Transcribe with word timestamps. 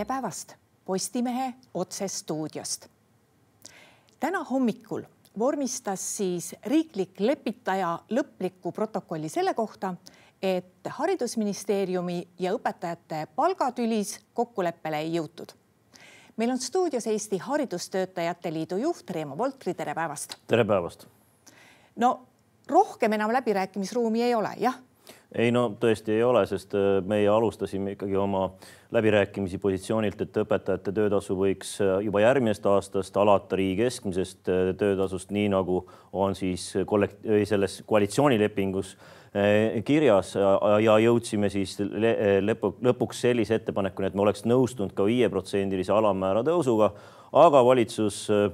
tere 0.00 0.08
päevast 0.08 0.54
Postimehe 0.84 1.54
otsestuudiost. 1.74 2.86
täna 4.20 4.44
hommikul 4.44 5.02
vormistas 5.38 6.16
siis 6.16 6.54
riiklik 6.66 7.20
lepitaja 7.20 7.98
lõpliku 8.10 8.72
protokolli 8.72 9.28
selle 9.28 9.54
kohta, 9.54 9.94
et 10.42 10.88
haridusministeeriumi 10.88 12.28
ja 12.38 12.54
õpetajate 12.56 13.26
palgatülis 13.36 14.20
kokkuleppele 14.34 14.98
ei 14.98 15.14
jõutud. 15.18 15.52
meil 16.36 16.50
on 16.50 16.58
stuudios 16.58 17.06
Eesti 17.06 17.38
Haridustöötajate 17.38 18.52
Liidu 18.52 18.76
juht 18.76 19.10
Reemo 19.10 19.38
Voltri, 19.38 19.74
tere 19.74 19.94
päevast. 19.94 20.36
tere 20.46 20.64
päevast. 20.64 21.06
no 21.96 22.26
rohkem 22.68 23.12
enam 23.12 23.32
läbirääkimisruumi 23.32 24.22
ei 24.22 24.34
ole, 24.34 24.54
jah 24.56 24.80
ei 25.34 25.52
no 25.54 25.68
tõesti 25.80 26.16
ei 26.16 26.24
ole, 26.26 26.42
sest 26.50 26.74
äh, 26.74 26.98
meie 27.06 27.28
alustasime 27.30 27.94
ikkagi 27.94 28.16
oma 28.18 28.48
läbirääkimisi 28.90 29.60
positsioonilt, 29.62 30.20
et 30.24 30.40
õpetajate 30.42 30.92
töötasu 30.94 31.36
võiks 31.38 31.76
äh, 31.84 32.00
juba 32.06 32.24
järgmisest 32.24 32.66
aastast 32.66 33.16
alata 33.20 33.58
riigi 33.60 33.84
keskmisest 33.84 34.50
äh, 34.50 34.72
töötasust, 34.80 35.30
nii 35.34 35.48
nagu 35.54 35.84
on 36.12 36.34
siis 36.38 36.72
kollekt-, 36.86 37.22
selles 37.46 37.80
koalitsioonilepingus 37.86 38.96
kirjas. 39.86 40.32
Ja 40.82 40.96
jõudsime 40.98 41.46
siis 41.54 41.76
lõpu, 41.78 42.72
lõpuks 42.82 43.20
sellise 43.22 43.54
ettepanekuni, 43.60 44.08
et 44.08 44.16
me 44.18 44.24
oleks 44.24 44.42
nõustunud 44.42 44.90
ka 44.90 45.06
viieprotsendilise 45.06 45.94
alammäära 45.94 46.42
tõusuga, 46.42 46.88
aga 47.38 47.60
valitsus 47.62 48.24
Eh, 48.30 48.50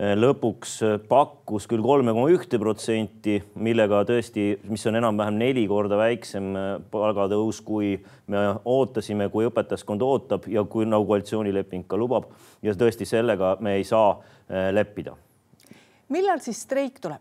lõpuks 0.00 0.74
eh, 0.86 0.94
pakkus 1.08 1.66
küll 1.68 1.82
kolme 1.84 2.14
koma 2.16 2.30
ühte 2.32 2.58
protsenti, 2.60 3.36
millega 3.60 4.00
tõesti, 4.08 4.54
mis 4.72 4.86
on 4.88 4.96
enam-vähem 4.96 5.36
neli 5.40 5.66
korda 5.68 5.98
väiksem 6.00 6.46
eh, 6.56 6.68
palgatõus, 6.92 7.60
kui 7.64 7.92
me 8.32 8.44
ootasime, 8.64 9.28
kui 9.32 9.48
õpetajaskond 9.50 10.04
ootab 10.06 10.48
ja 10.48 10.64
kui 10.64 10.88
nagu 10.88 11.04
koalitsioonileping 11.10 11.84
ka 11.90 12.00
lubab 12.00 12.30
ja 12.64 12.72
tõesti 12.72 13.08
sellega 13.08 13.58
me 13.60 13.76
ei 13.76 13.84
saa 13.84 14.16
leppida. 14.74 15.12
millal 16.08 16.40
siis 16.42 16.64
streik 16.64 16.98
tuleb? 17.00 17.20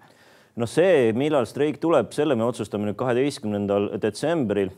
no 0.55 0.65
see, 0.65 1.11
millal 1.13 1.45
streik 1.45 1.77
tuleb, 1.83 2.13
selle 2.15 2.35
me 2.35 2.47
otsustame 2.47 2.87
nüüd 2.87 2.97
kaheteistkümnendal 2.99 3.91
detsembril 4.01 4.71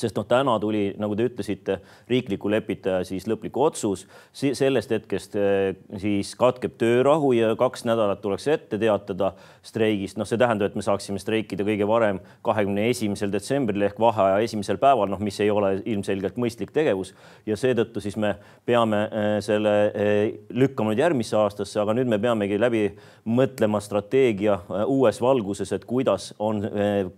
sest 0.00 0.16
noh, 0.18 0.26
täna 0.28 0.54
tuli, 0.62 0.92
nagu 1.00 1.16
te 1.18 1.26
ütlesite, 1.28 1.78
riikliku 2.10 2.50
lepitaja 2.50 3.04
siis 3.06 3.26
lõplik 3.28 3.56
otsus. 3.58 4.06
sellest 4.32 4.90
hetkest 4.94 5.36
eh, 5.36 5.74
siis 5.98 6.34
katkeb 6.38 6.76
töörahu 6.78 7.32
ja 7.36 7.54
kaks 7.58 7.84
nädalat 7.88 8.20
tuleks 8.22 8.48
ette 8.48 8.78
teatada 8.78 9.32
streigist. 9.62 10.18
noh, 10.18 10.26
see 10.28 10.38
tähendab, 10.38 10.70
et 10.70 10.78
me 10.78 10.82
saaksime 10.82 11.18
streikida 11.18 11.66
kõige 11.66 11.88
varem 11.88 12.20
kahekümne 12.46 12.88
esimesel 12.90 13.32
detsembril 13.32 13.82
ehk 13.88 14.00
vaheaja 14.00 14.38
esimesel 14.44 14.78
päeval, 14.78 15.10
noh, 15.10 15.20
mis 15.20 15.40
ei 15.40 15.50
ole 15.50 15.82
ilmselgelt 15.84 16.38
mõistlik 16.38 16.72
tegevus 16.74 17.14
ja 17.46 17.56
seetõttu 17.56 18.00
siis 18.04 18.16
me 18.16 18.34
peame 18.66 19.04
eh, 19.08 19.28
selle 19.44 19.76
eh, 19.92 20.22
lükkama 20.50 20.92
nüüd 20.92 21.04
järgmisse 21.04 21.36
aastasse, 21.36 21.80
aga 21.80 21.96
nüüd 21.96 22.08
me 22.10 22.20
peamegi 22.22 22.58
läbi 22.60 22.84
mõtlema 23.28 23.80
strateegia 23.82 24.60
uues 24.86 25.20
valguses, 25.20 25.72
et 25.72 25.84
kuidas 25.84 26.32
on 26.38 26.62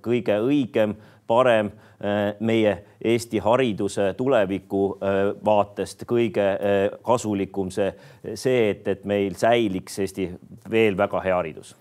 kõige 0.03 0.37
õigem 0.43 0.95
parem 1.31 1.71
äh, 1.71 2.35
meie 2.41 2.75
Eesti 3.05 3.39
hariduse 3.39 4.15
tuleviku 4.19 4.83
äh, 4.91 5.21
vaatest 5.45 6.05
kõige 6.11 6.47
äh, 6.57 6.99
kasulikum 7.07 7.71
see, 7.71 7.93
see, 8.35 8.71
et, 8.73 8.89
et 8.89 9.07
meil 9.07 9.39
säiliks 9.39 10.01
Eesti 10.03 10.31
veel 10.71 10.99
väga 10.99 11.23
hea 11.25 11.39
haridus 11.39 11.75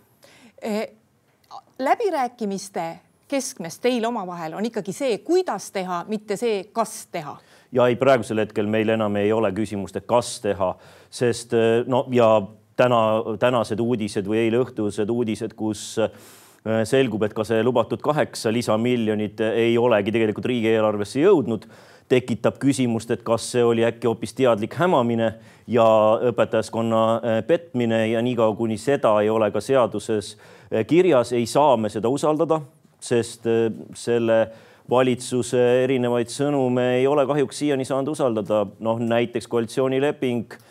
eh,. 0.62 0.88
läbirääkimiste 1.80 2.88
keskmes 3.30 3.80
teil 3.80 4.06
omavahel 4.06 4.54
on 4.58 4.66
ikkagi 4.70 4.94
see, 4.94 5.18
kuidas 5.26 5.72
teha, 5.72 6.04
mitte 6.08 6.38
see, 6.38 6.64
kas 6.74 7.08
teha 7.12 7.38
ja 7.72 7.88
ei, 7.88 7.98
praegusel 7.98 8.46
hetkel 8.46 8.70
meil 8.70 8.90
enam 8.94 9.18
ei 9.18 9.34
ole 9.34 9.52
küsimust, 9.56 9.98
et 9.98 10.10
kas 10.10 10.38
teha, 10.46 10.74
sest 11.10 11.54
no 11.88 12.06
ja 12.14 12.30
täna, 12.78 13.02
tänased 13.40 13.82
uudised 13.82 14.30
või 14.30 14.46
eile 14.46 14.62
õhtused 14.62 15.10
uudised, 15.14 15.54
kus 15.58 15.96
Äh, 16.00 16.10
selgub, 16.84 17.24
et 17.24 17.34
ka 17.34 17.46
see 17.48 17.62
lubatud 17.64 18.02
kaheksa 18.04 18.52
lisamiljonit 18.54 19.42
ei 19.48 19.78
olegi 19.80 20.12
tegelikult 20.12 20.50
riigieelarvesse 20.52 21.24
jõudnud, 21.24 21.68
tekitab 22.10 22.58
küsimust, 22.60 23.12
et 23.14 23.24
kas 23.24 23.46
see 23.54 23.64
oli 23.64 23.86
äkki 23.86 24.10
hoopis 24.10 24.34
teadlik 24.34 24.74
hämamine 24.80 25.34
ja 25.70 25.86
õpetajaskonna 26.32 27.04
äh, 27.16 27.38
petmine 27.48 28.08
ja 28.10 28.24
niikaua, 28.26 28.56
kuni 28.58 28.80
seda 28.82 29.14
ei 29.22 29.30
ole 29.30 29.52
ka 29.54 29.62
seaduses 29.62 30.34
äh, 30.36 30.86
kirjas, 30.90 31.34
ei 31.38 31.46
saa 31.46 31.78
me 31.78 31.92
seda 31.94 32.10
usaldada, 32.10 32.62
sest 33.00 33.46
selle 33.96 34.40
valitsuse 34.90 35.62
erinevaid 35.86 36.34
sõnu 36.34 36.66
me 36.74 36.90
ei 36.98 37.06
ole 37.08 37.24
kahjuks 37.30 37.62
siiani 37.62 37.86
saanud 37.86 38.12
usaldada. 38.12 38.66
noh, 38.84 39.00
näiteks 39.00 39.48
koalitsioonileping 39.48 40.58
Äh, 40.58 40.70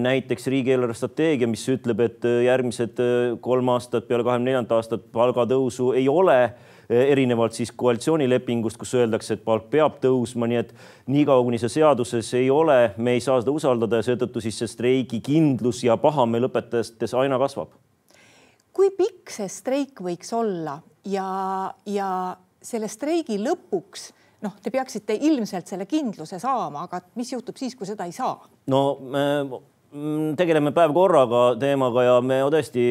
näiteks 0.00 0.46
riigieelarve 0.48 0.94
strateegia, 0.96 1.48
mis 1.48 1.64
ütleb, 1.68 2.00
et 2.00 2.24
äh, 2.24 2.42
järgmised 2.46 3.00
äh, 3.02 3.38
kolm 3.44 3.68
aastat 3.68 4.06
peale 4.08 4.24
kahekümne 4.24 4.48
neljandat 4.48 4.78
aastat 4.78 5.10
palgatõusu 5.12 5.92
ei 5.98 6.08
ole 6.08 6.38
erinevalt 6.92 7.54
siis 7.56 7.70
koalitsioonilepingust, 7.76 8.76
kus 8.76 8.94
öeldakse, 8.98 9.36
et 9.36 9.44
palk 9.44 9.68
peab 9.72 9.98
tõusma, 10.02 10.48
nii 10.50 10.58
et 10.60 10.72
niikaua, 11.12 11.44
kuni 11.46 11.60
see 11.60 11.70
seaduses 11.78 12.32
ei 12.36 12.50
ole, 12.52 12.92
me 12.96 13.14
ei 13.16 13.22
saa 13.24 13.38
seda 13.40 13.54
usaldada 13.54 14.00
ja 14.00 14.06
seetõttu 14.08 14.42
siis 14.44 14.58
see 14.60 14.68
streigikindlus 14.68 15.84
ja 15.86 15.96
pahameel 16.00 16.50
õpetajates 16.50 17.16
aina 17.16 17.38
kasvab. 17.40 17.72
kui 18.72 18.90
pikk 18.96 19.30
see 19.30 19.48
streik 19.52 20.00
võiks 20.00 20.32
olla 20.36 20.78
ja, 21.04 21.28
ja 21.86 22.08
selle 22.62 22.88
streigi 22.88 23.38
lõpuks 23.40 24.10
noh, 24.42 24.56
te 24.62 24.70
peaksite 24.74 25.16
ilmselt 25.28 25.70
selle 25.70 25.86
kindluse 25.90 26.38
saama, 26.42 26.86
aga 26.86 27.02
mis 27.18 27.32
juhtub 27.32 27.58
siis, 27.60 27.76
kui 27.78 27.88
seda 27.88 28.06
ei 28.08 28.14
saa? 28.16 28.34
no 28.70 28.82
me 29.00 29.24
mm, 29.44 30.34
tegeleme 30.38 30.72
päev 30.76 30.94
korraga 30.96 31.42
teemaga 31.60 32.06
ja 32.06 32.18
me 32.24 32.40
tõesti 32.54 32.86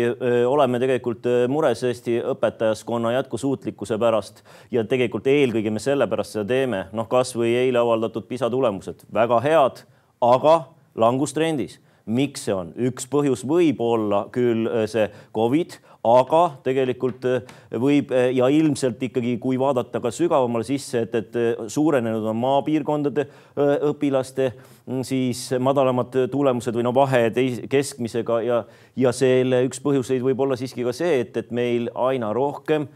oleme 0.47 0.81
tegelikult 0.81 1.29
mures 1.51 1.83
Eesti 1.87 2.19
õpetajaskonna 2.33 3.13
jätkusuutlikkuse 3.17 3.99
pärast 4.01 4.43
ja 4.71 4.85
tegelikult 4.87 5.29
eelkõige 5.31 5.73
me 5.73 5.83
sellepärast 5.83 6.37
seda 6.37 6.47
teeme, 6.53 6.85
noh, 6.95 7.09
kasvõi 7.11 7.53
eile 7.65 7.81
avaldatud 7.83 8.27
PISA 8.29 8.51
tulemused, 8.53 9.05
väga 9.13 9.39
head, 9.45 9.85
aga 10.21 10.59
langustrendis. 10.95 11.79
Miks 12.11 12.47
see 12.47 12.53
on, 12.57 12.71
üks 12.81 13.05
põhjus 13.07 13.43
võib 13.47 13.79
olla 13.85 14.23
küll 14.33 14.65
see 14.89 15.05
Covid, 15.35 15.77
aga 16.07 16.41
tegelikult 16.65 17.25
äh, 17.29 17.43
võib 17.77 18.11
äh, 18.15 18.31
ja 18.33 18.47
ilmselt 18.49 19.01
ikkagi, 19.05 19.35
kui 19.41 19.59
vaadata 19.61 20.01
ka 20.01 20.11
sügavamale 20.13 20.65
sisse, 20.65 21.03
et, 21.05 21.15
et 21.15 21.37
äh, 21.37 21.67
suurenenud 21.69 22.25
on 22.31 22.39
maapiirkondade 22.41 23.27
õpilaste 23.91 24.49
mm, 24.51 25.03
siis 25.05 25.43
madalamad 25.61 26.15
tulemused 26.33 26.75
või 26.75 26.87
no 26.87 26.93
vahe 26.95 27.27
teis, 27.35 27.61
keskmisega 27.69 28.41
ja, 28.47 28.63
ja 28.97 29.13
selle 29.13 29.61
üks 29.67 29.81
põhjuseid 29.83 30.25
võib 30.25 30.41
olla 30.41 30.57
siiski 30.57 30.85
ka 30.87 30.95
see, 30.95 31.21
et, 31.21 31.37
et 31.37 31.53
meil 31.53 31.89
aina 31.93 32.33
rohkem 32.33 32.89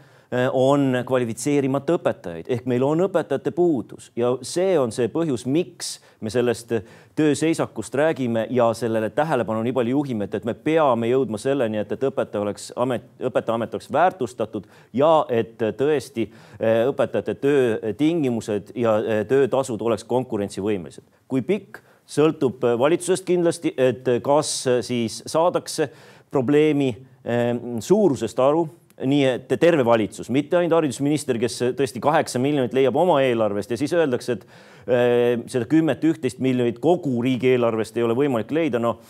on 0.53 1.03
kvalifitseerimata 1.05 1.99
õpetajaid 1.99 2.47
ehk 2.49 2.65
meil 2.69 2.83
on 2.83 3.05
õpetajate 3.05 3.51
puudus 3.55 4.11
ja 4.17 4.31
see 4.41 4.73
on 4.79 4.91
see 4.91 5.07
põhjus, 5.13 5.45
miks 5.45 5.99
me 6.19 6.31
sellest 6.33 6.73
tööseisakust 7.15 7.95
räägime 7.95 8.47
ja 8.49 8.73
sellele 8.73 9.09
tähelepanu 9.09 9.63
nii 9.63 9.73
palju 9.73 9.91
juhime, 9.97 10.25
et, 10.25 10.35
et 10.35 10.45
me 10.45 10.53
peame 10.53 11.07
jõudma 11.07 11.39
selleni, 11.39 11.79
et, 11.79 11.91
et 11.91 12.03
õpetaja 12.09 12.41
oleks 12.43 12.71
amet, 12.75 13.05
õpetajaamet 13.29 13.75
oleks 13.77 13.91
väärtustatud 13.91 14.67
ja 14.93 15.11
et 15.29 15.61
tõesti 15.77 16.27
eh, 16.27 16.83
õpetajate 16.89 17.37
töötingimused 17.39 18.73
ja 18.75 18.97
eh, 18.99 19.23
töötasud 19.27 19.81
oleks 19.81 20.03
konkurentsivõimelised. 20.03 21.05
kui 21.27 21.41
pikk, 21.41 21.79
sõltub 22.05 22.63
valitsusest 22.79 23.25
kindlasti, 23.25 23.73
et 23.77 24.09
kas 24.23 24.51
siis 24.85 25.23
saadakse 25.25 25.89
probleemi 26.31 26.89
eh, 26.91 27.53
suurusest 27.79 28.39
aru 28.39 28.67
nii 29.03 29.23
et 29.27 29.53
terve 29.59 29.83
valitsus, 29.85 30.29
mitte 30.31 30.59
ainult 30.59 30.77
haridusminister, 30.77 31.39
kes 31.41 31.59
tõesti 31.75 31.99
kaheksa 32.03 32.39
miljonit 32.39 32.75
leiab 32.75 32.95
oma 32.99 33.19
eelarvest 33.25 33.73
ja 33.73 33.79
siis 33.79 33.93
öeldakse, 33.95 34.37
et 34.37 34.45
äh, 34.47 35.43
seda 35.51 35.67
kümmet, 35.69 36.03
üht-teist 36.07 36.39
miljonit 36.43 36.79
kogu 36.83 37.17
riigieelarvest 37.25 37.97
ei 37.97 38.07
ole 38.07 38.15
võimalik 38.17 38.55
leida, 38.55 38.79
noh 38.79 39.01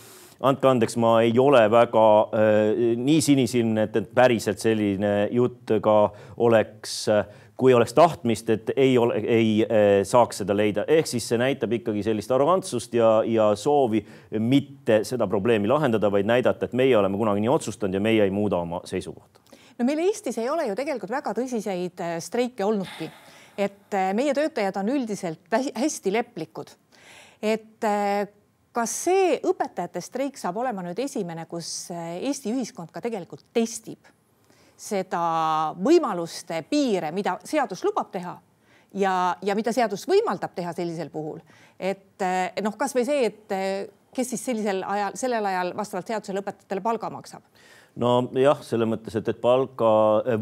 andke 0.45 0.67
andeks, 0.67 0.97
ma 0.99 1.19
ei 1.23 1.37
ole 1.39 1.61
väga 1.71 2.05
äh, 2.25 2.83
nii 2.97 3.21
sinisilmne, 3.23 3.87
et, 3.87 4.01
et 4.01 4.09
päriselt 4.17 4.61
selline 4.63 5.15
jutt 5.31 5.77
ka 5.85 5.99
oleks 6.43 7.05
kui 7.55 7.73
oleks 7.73 7.93
tahtmist, 7.95 8.49
et 8.51 8.71
ei 8.75 8.97
ole, 8.97 9.21
ei 9.21 9.63
äh, 9.63 10.01
saaks 10.03 10.41
seda 10.43 10.57
leida, 10.57 10.83
ehk 10.91 11.07
siis 11.07 11.29
see 11.29 11.39
näitab 11.39 11.77
ikkagi 11.77 12.03
sellist 12.03 12.33
arrogantsust 12.35 12.97
ja, 12.97 13.21
ja 13.27 13.53
soovi 13.55 14.01
mitte 14.43 15.03
seda 15.07 15.27
probleemi 15.31 15.71
lahendada, 15.71 16.11
vaid 16.11 16.27
näidata, 16.27 16.67
et 16.67 16.75
meie 16.75 16.97
oleme 16.99 17.21
kunagi 17.21 17.45
nii 17.45 17.53
otsustanud 17.55 17.95
ja 17.95 18.03
meie 18.03 18.27
ei 18.27 18.33
muuda 18.33 18.59
oma 18.65 18.81
seisukohta 18.83 19.44
no 19.77 19.85
meil 19.87 20.03
Eestis 20.07 20.37
ei 20.39 20.49
ole 20.49 20.67
ju 20.69 20.77
tegelikult 20.77 21.11
väga 21.11 21.33
tõsiseid 21.35 22.03
äh, 22.03 22.15
streike 22.23 22.65
olnudki, 22.65 23.09
et 23.57 23.95
äh, 23.97 24.11
meie 24.17 24.33
töötajad 24.35 24.79
on 24.81 24.91
üldiselt 24.95 25.51
hästi 25.51 26.13
leplikud. 26.13 26.71
et 27.41 27.83
äh, 27.83 28.27
kas 28.75 28.95
see 29.05 29.39
õpetajate 29.43 30.01
streik 30.03 30.37
saab 30.39 30.57
olema 30.59 30.83
nüüd 30.83 30.99
esimene, 30.99 31.45
kus 31.47 31.89
Eesti 31.95 32.51
ühiskond 32.51 32.91
ka 32.91 33.01
tegelikult 33.03 33.45
testib 33.55 34.11
seda 34.75 35.71
võimaluste 35.79 36.59
piire, 36.67 37.13
mida 37.15 37.37
seadus 37.47 37.85
lubab 37.87 38.09
teha 38.11 38.33
ja, 38.99 39.13
ja 39.41 39.55
mida 39.55 39.71
seadus 39.71 40.03
võimaldab 40.07 40.51
teha 40.55 40.73
sellisel 40.75 41.07
puhul, 41.13 41.39
et 41.79 42.25
noh, 42.63 42.75
kasvõi 42.75 43.05
see, 43.07 43.29
et 43.29 43.55
kes 44.15 44.33
siis 44.33 44.43
sellisel 44.49 44.83
ajal, 44.83 45.15
sellel 45.15 45.47
ajal 45.47 45.71
vastavalt 45.79 46.11
seadusele 46.11 46.43
õpetajatele 46.43 46.83
palga 46.83 47.09
maksab 47.15 47.47
nojah, 47.99 48.59
selles 48.65 48.89
mõttes, 48.89 49.15
et, 49.15 49.27
et 49.31 49.37
palka 49.41 49.89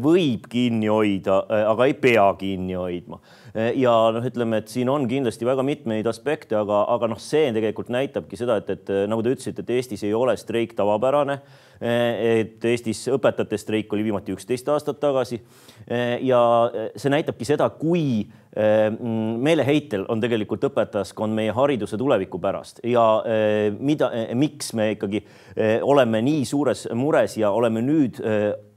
võib 0.02 0.48
kinni 0.50 0.88
hoida, 0.90 1.38
aga 1.70 1.86
ei 1.86 1.94
pea 1.98 2.26
kinni 2.38 2.74
hoidma. 2.78 3.20
ja 3.54 3.92
noh, 4.14 4.24
ütleme, 4.26 4.58
et 4.62 4.72
siin 4.72 4.90
on 4.90 5.06
kindlasti 5.10 5.46
väga 5.46 5.62
mitmeid 5.66 6.06
aspekte, 6.10 6.56
aga, 6.58 6.82
aga 6.96 7.10
noh, 7.12 7.20
see 7.22 7.52
tegelikult 7.54 7.92
näitabki 7.94 8.38
seda, 8.40 8.58
et, 8.58 8.72
et 8.74 8.94
nagu 9.10 9.22
te 9.22 9.36
ütlesite, 9.36 9.62
et 9.62 9.70
Eestis 9.76 10.02
ei 10.02 10.14
ole 10.14 10.34
streik 10.40 10.74
tavapärane. 10.74 11.38
et 11.80 12.64
Eestis 12.64 13.06
õpetajate 13.14 13.58
streik 13.58 13.92
oli 13.92 14.06
viimati 14.06 14.34
üksteist 14.34 14.68
aastat 14.74 14.98
tagasi. 15.00 15.40
ja 16.20 16.40
see 16.96 17.10
näitabki 17.10 17.46
seda, 17.46 17.70
kui 17.70 18.26
meeleheitel 18.54 20.04
on 20.08 20.20
tegelikult 20.22 20.62
õpetajaskond 20.68 21.34
meie 21.34 21.50
hariduse 21.54 21.98
tuleviku 21.98 22.38
pärast 22.38 22.78
ja 22.86 23.02
mida, 23.80 24.10
miks 24.38 24.70
me 24.78 24.92
ikkagi 24.94 25.24
oleme 25.82 26.20
nii 26.22 26.44
suures 26.46 26.84
mures 26.94 27.34
ja 27.40 27.50
oleme 27.50 27.82
nüüd 27.82 28.20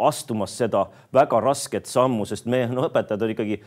astumas 0.02 0.56
seda 0.58 0.88
väga 1.14 1.42
rasket 1.46 1.86
sammu, 1.90 2.26
sest 2.26 2.50
me, 2.50 2.64
no 2.74 2.88
õpetajad 2.88 3.22
on 3.22 3.34
ikkagi 3.36 3.60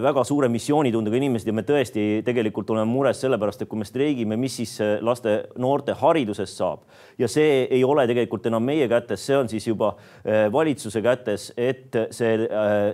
väga 0.00 0.24
suure 0.24 0.48
missioonitundega 0.52 1.18
inimesed 1.18 1.48
ja 1.50 1.54
me 1.56 1.64
tõesti 1.68 2.04
tegelikult 2.24 2.70
oleme 2.72 2.88
mures 2.88 3.20
sellepärast, 3.20 3.64
et 3.64 3.68
kui 3.68 3.80
me 3.80 3.88
streigime, 3.88 4.36
mis 4.40 4.54
siis 4.60 4.76
laste, 5.04 5.34
noorte 5.60 5.92
haridusest 6.00 6.60
saab. 6.60 6.86
Ja 7.20 7.28
see 7.28 7.66
ei 7.68 7.82
ole 7.84 8.06
tegelikult 8.08 8.48
enam 8.48 8.64
meie 8.64 8.88
kätes, 8.88 9.24
see 9.26 9.36
on 9.36 9.50
siis 9.52 9.66
juba 9.68 9.92
valitsuse 10.52 11.02
kätes, 11.04 11.50
et 11.60 11.96
see, 12.16 12.48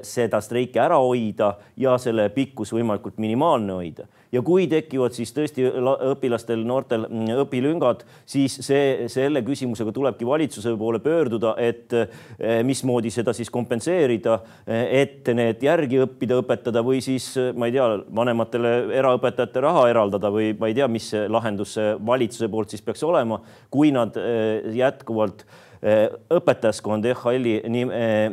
seda 0.06 0.42
streiki 0.42 0.82
ära 0.82 0.98
hoida 1.02 1.52
ja 1.78 1.94
selle 2.02 2.28
pikkus 2.36 2.72
võimalikult 2.76 3.16
minimaalne 3.22 3.72
hoida. 3.78 4.06
Ja 4.34 4.42
kui 4.44 4.66
tekivad 4.68 5.14
siis 5.16 5.30
tõesti 5.32 5.64
õpilastel, 6.10 6.64
noortel 6.66 7.06
mm, 7.06 7.40
õpilüngad, 7.46 8.02
siis 8.28 8.58
see, 8.66 9.06
selle 9.12 9.40
küsimusega 9.46 9.94
tulebki 9.94 10.26
valitsuse 10.28 10.74
poole 10.76 11.00
pöörduda, 11.00 11.54
et 11.62 11.94
eh, 11.96 12.60
mismoodi 12.66 13.12
seda 13.14 13.32
siis 13.36 13.50
kompenseerida, 13.54 14.38
eh, 14.66 14.84
et 15.02 15.30
need 15.36 15.62
järgi 15.64 16.02
õppida, 16.04 16.40
õpetada 16.42 16.82
või 16.84 17.00
siis 17.04 17.30
ma 17.56 17.70
ei 17.70 17.76
tea, 17.76 17.86
vanematele 18.20 18.74
eraõpetajate 18.98 19.62
raha 19.64 19.86
eraldada 19.92 20.32
või 20.34 20.52
ma 20.58 20.70
ei 20.70 20.76
tea, 20.76 20.90
mis 20.90 21.12
lahendus 21.32 21.76
valitsuse 22.06 22.50
poolt 22.52 22.74
siis 22.74 22.84
peaks 22.84 23.06
olema, 23.06 23.40
kui 23.72 23.94
nad 23.94 24.18
eh, 24.20 24.74
jätkuvalt 24.76 25.46
õpetajaskond 25.86 27.04
EHL-i 27.06 27.84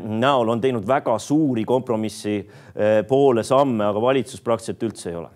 näol 0.01 0.49
on 0.49 0.61
teinud 0.61 0.87
väga 0.87 1.19
suuri 1.21 1.65
kompromissi 1.69 2.39
poole 3.07 3.43
samme, 3.45 3.85
aga 3.85 4.01
valitsus 4.01 4.41
praktiliselt 4.41 4.85
üldse 4.89 5.09
ei 5.11 5.17
ole. 5.21 5.29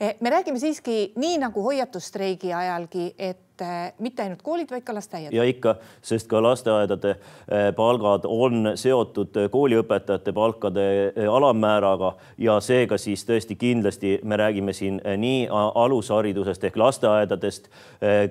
Eh, 0.00 0.16
me 0.20 0.30
räägime 0.30 0.58
siiski 0.60 1.12
nii 1.16 1.38
nagu 1.40 1.62
hoiatusstreigi 1.64 2.52
ajalgi, 2.52 3.14
et 3.18 3.38
eh, 3.64 3.92
mitte 3.98 4.22
ainult 4.22 4.42
koolid, 4.42 4.70
vaid 4.70 4.84
ka 4.86 4.94
lasteaiad. 4.94 5.32
ja 5.34 5.44
ikka, 5.44 5.76
sest 6.02 6.28
ka 6.30 6.42
lasteaedade 6.42 7.10
eh, 7.10 7.68
palgad 7.76 8.26
on 8.28 8.72
seotud 8.74 9.38
kooliõpetajate 9.50 10.32
palkade 10.32 10.86
alammääraga 11.30 12.14
ja 12.38 12.58
seega 12.60 12.98
siis 12.98 13.24
tõesti 13.28 13.56
kindlasti 13.58 14.18
me 14.24 14.36
räägime 14.36 14.72
siin 14.76 15.00
nii 15.16 15.46
alusharidusest 15.52 16.64
ehk 16.64 16.76
lasteaedadest 16.76 17.70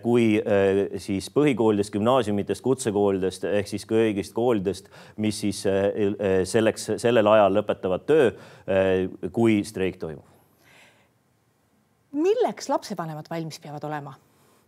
kui 0.01 0.42
siis 1.01 1.30
põhikoolidest, 1.33 1.94
gümnaasiumitest, 1.94 2.63
kutsekoolidest 2.63 3.48
ehk 3.50 3.68
siis 3.69 3.86
kõigist 3.89 4.33
koolidest, 4.33 4.89
mis 5.18 5.39
siis 5.45 5.63
selleks, 6.51 6.92
sellel 7.01 7.27
ajal 7.27 7.60
lõpetavad 7.60 8.06
töö, 8.07 8.31
kui 9.33 9.62
streik 9.68 10.00
toimub 10.01 10.36
milleks 12.16 12.69
lapsevanemad 12.69 13.25
valmis 13.30 13.60
peavad 13.60 13.83
olema? 13.83 14.13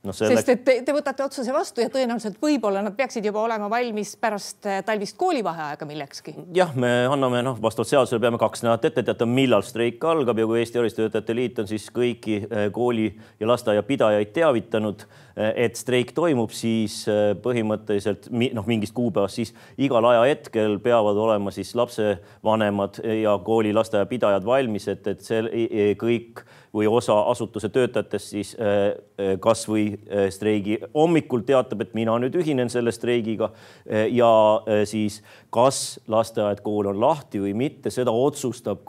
No 0.07 0.15
selleks... 0.15 0.41
sest 0.41 0.53
et 0.53 0.63
te, 0.65 0.75
te 0.87 0.95
võtate 0.95 1.25
otsuse 1.25 1.53
vastu 1.53 1.83
ja 1.83 1.91
tõenäoliselt 1.93 2.39
võib-olla 2.41 2.81
nad 2.85 2.95
peaksid 2.97 3.25
juba 3.27 3.43
olema 3.43 3.69
valmis 3.71 4.15
pärast 4.19 4.67
äh, 4.69 4.81
talvist 4.87 5.17
koolivaheaega 5.19 5.87
millekski. 5.89 6.35
jah, 6.55 6.73
me 6.75 6.91
anname 7.11 7.43
noh, 7.45 7.59
vastavalt 7.61 7.91
seadusele 7.91 8.23
peame 8.23 8.41
kaks 8.41 8.63
nädalat 8.65 8.89
ette 8.89 9.05
teatama, 9.09 9.37
millal 9.41 9.65
streik 9.67 10.03
algab 10.07 10.39
ja 10.39 10.47
kui 10.49 10.61
Eesti 10.61 10.81
Haridustöötajate 10.81 11.37
Liit 11.37 11.63
on 11.63 11.69
siis 11.69 11.87
kõiki 11.93 12.41
äh, 12.45 12.67
kooli 12.73 13.09
ja 13.39 13.49
lasteaia 13.49 13.83
pidajaid 13.87 14.33
teavitanud, 14.35 15.07
et 15.37 15.77
streik 15.77 16.13
toimub, 16.17 16.49
siis 16.55 17.03
põhimõtteliselt 17.43 18.29
noh, 18.33 18.65
mingist 18.65 18.95
kuupäevast 18.97 19.37
siis 19.37 19.53
igal 19.77 20.05
ajahetkel 20.09 20.79
peavad 20.81 21.17
olema 21.21 21.53
siis 21.53 21.75
lapsevanemad 21.77 23.01
ja 23.21 23.35
kooli 23.45 23.73
lasteaia 23.75 24.07
pidajad 24.09 24.45
valmis, 24.47 24.87
et, 24.89 25.05
et 25.07 25.21
see 25.21 25.91
kõik 25.99 26.41
või 26.73 26.89
osa 26.89 27.15
asutuse 27.31 27.69
töötajatest 27.73 28.33
siis 28.33 28.55
äh, 28.57 29.37
kasvõi 29.41 29.85
streigi 30.33 30.79
hommikul 30.93 31.45
teatab, 31.45 31.85
et 31.85 31.93
mina 31.97 32.17
nüüd 32.21 32.35
ühinen 32.37 32.69
selle 32.73 32.93
streigiga 32.93 33.51
ja 34.13 34.31
siis 34.89 35.21
kas 35.57 35.79
lasteaed, 36.11 36.61
kool 36.65 36.91
on 36.91 36.99
lahti 37.01 37.41
või 37.41 37.53
mitte, 37.57 37.89
seda 37.93 38.13
otsustab 38.13 38.85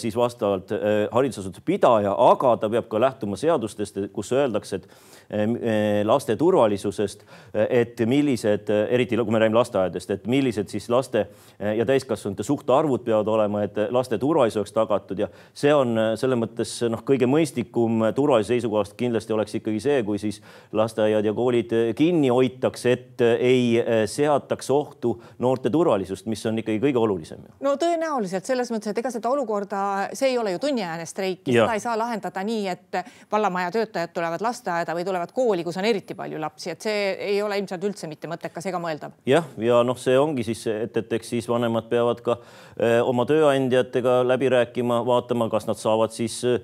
siis 0.00 0.16
vastavalt 0.18 0.72
haridusasutuse 1.12 1.62
pidaja, 1.66 2.14
aga 2.32 2.56
ta 2.58 2.70
peab 2.72 2.88
ka 2.90 3.00
lähtuma 3.02 3.38
seadustest, 3.38 4.00
kus 4.14 4.32
öeldakse, 4.34 4.80
et 4.80 4.88
laste 6.08 6.34
turvalisusest, 6.40 7.22
et 7.68 8.00
millised, 8.08 8.72
eriti 8.88 9.18
kui 9.18 9.34
me 9.34 9.42
räägime 9.42 9.60
lasteaedadest, 9.60 10.10
et 10.16 10.26
millised 10.26 10.72
siis 10.72 10.88
laste 10.90 11.26
ja 11.60 11.86
täiskasvanute 11.86 12.46
suhtarvud 12.46 13.04
peavad 13.06 13.28
olema, 13.28 13.62
et 13.68 13.76
laste 13.94 14.18
turvalisus 14.18 14.62
oleks 14.62 14.74
tagatud 14.74 15.20
ja 15.20 15.28
see 15.52 15.74
on 15.76 15.94
selles 16.18 16.40
mõttes 16.40 16.72
noh, 16.88 17.04
kõige 17.06 17.18
kõige 17.18 17.26
mõistlikum 17.26 18.04
turvalisuse 18.14 18.54
seisukohast 18.54 18.94
kindlasti 18.98 19.34
oleks 19.34 19.54
ikkagi 19.58 19.80
see, 19.82 20.02
kui 20.06 20.18
siis 20.22 20.38
lasteaiad 20.72 21.24
ja 21.26 21.32
koolid 21.34 21.72
kinni 21.98 22.28
hoitakse, 22.30 22.92
et 22.92 23.22
ei 23.40 23.82
seataks 24.06 24.70
ohtu 24.70 25.16
noorte 25.38 25.70
turvalisust, 25.70 26.07
mis 26.28 26.44
on 26.48 26.58
ikkagi 26.60 26.80
kõige 26.82 27.00
olulisem. 27.00 27.42
no 27.64 27.74
tõenäoliselt 27.80 28.48
selles 28.48 28.70
mõttes, 28.72 28.92
et 28.92 29.00
ega 29.02 29.12
seda 29.14 29.30
olukorda, 29.30 29.80
see 30.16 30.32
ei 30.32 30.38
ole 30.38 30.54
ju 30.54 30.62
tunniajane 30.62 31.06
streik, 31.08 31.42
seda 31.46 31.74
ei 31.74 31.82
saa 31.82 31.96
lahendada 31.98 32.42
nii, 32.44 32.66
et 32.68 33.00
vallamaja 33.32 33.72
töötajad 33.74 34.14
tulevad 34.16 34.44
lasteaeda 34.44 34.96
või 34.96 35.06
tulevad 35.08 35.32
kooli, 35.36 35.66
kus 35.66 35.78
on 35.80 35.88
eriti 35.88 36.16
palju 36.18 36.40
lapsi, 36.40 36.72
et 36.74 36.88
see 36.88 37.04
ei 37.30 37.42
ole 37.42 37.58
ilmselt 37.60 37.84
üldse 37.88 38.10
mitte 38.10 38.30
mõttekas 38.30 38.68
ega 38.70 38.80
mõeldav. 38.82 39.14
jah, 39.28 39.46
ja 39.62 39.82
noh, 39.86 39.98
see 39.98 40.18
ongi 40.18 40.46
siis, 40.46 40.66
et, 40.72 40.96
et 40.96 41.12
eks 41.18 41.34
siis 41.36 41.48
vanemad 41.48 41.88
peavad 41.90 42.22
ka 42.24 42.38
öö, 42.40 43.02
oma 43.04 43.26
tööandjatega 43.28 44.20
läbi 44.26 44.50
rääkima, 44.52 45.00
vaatama, 45.06 45.48
kas 45.52 45.68
nad 45.68 45.78
saavad 45.80 46.14
siis 46.14 46.40
öö, 46.44 46.58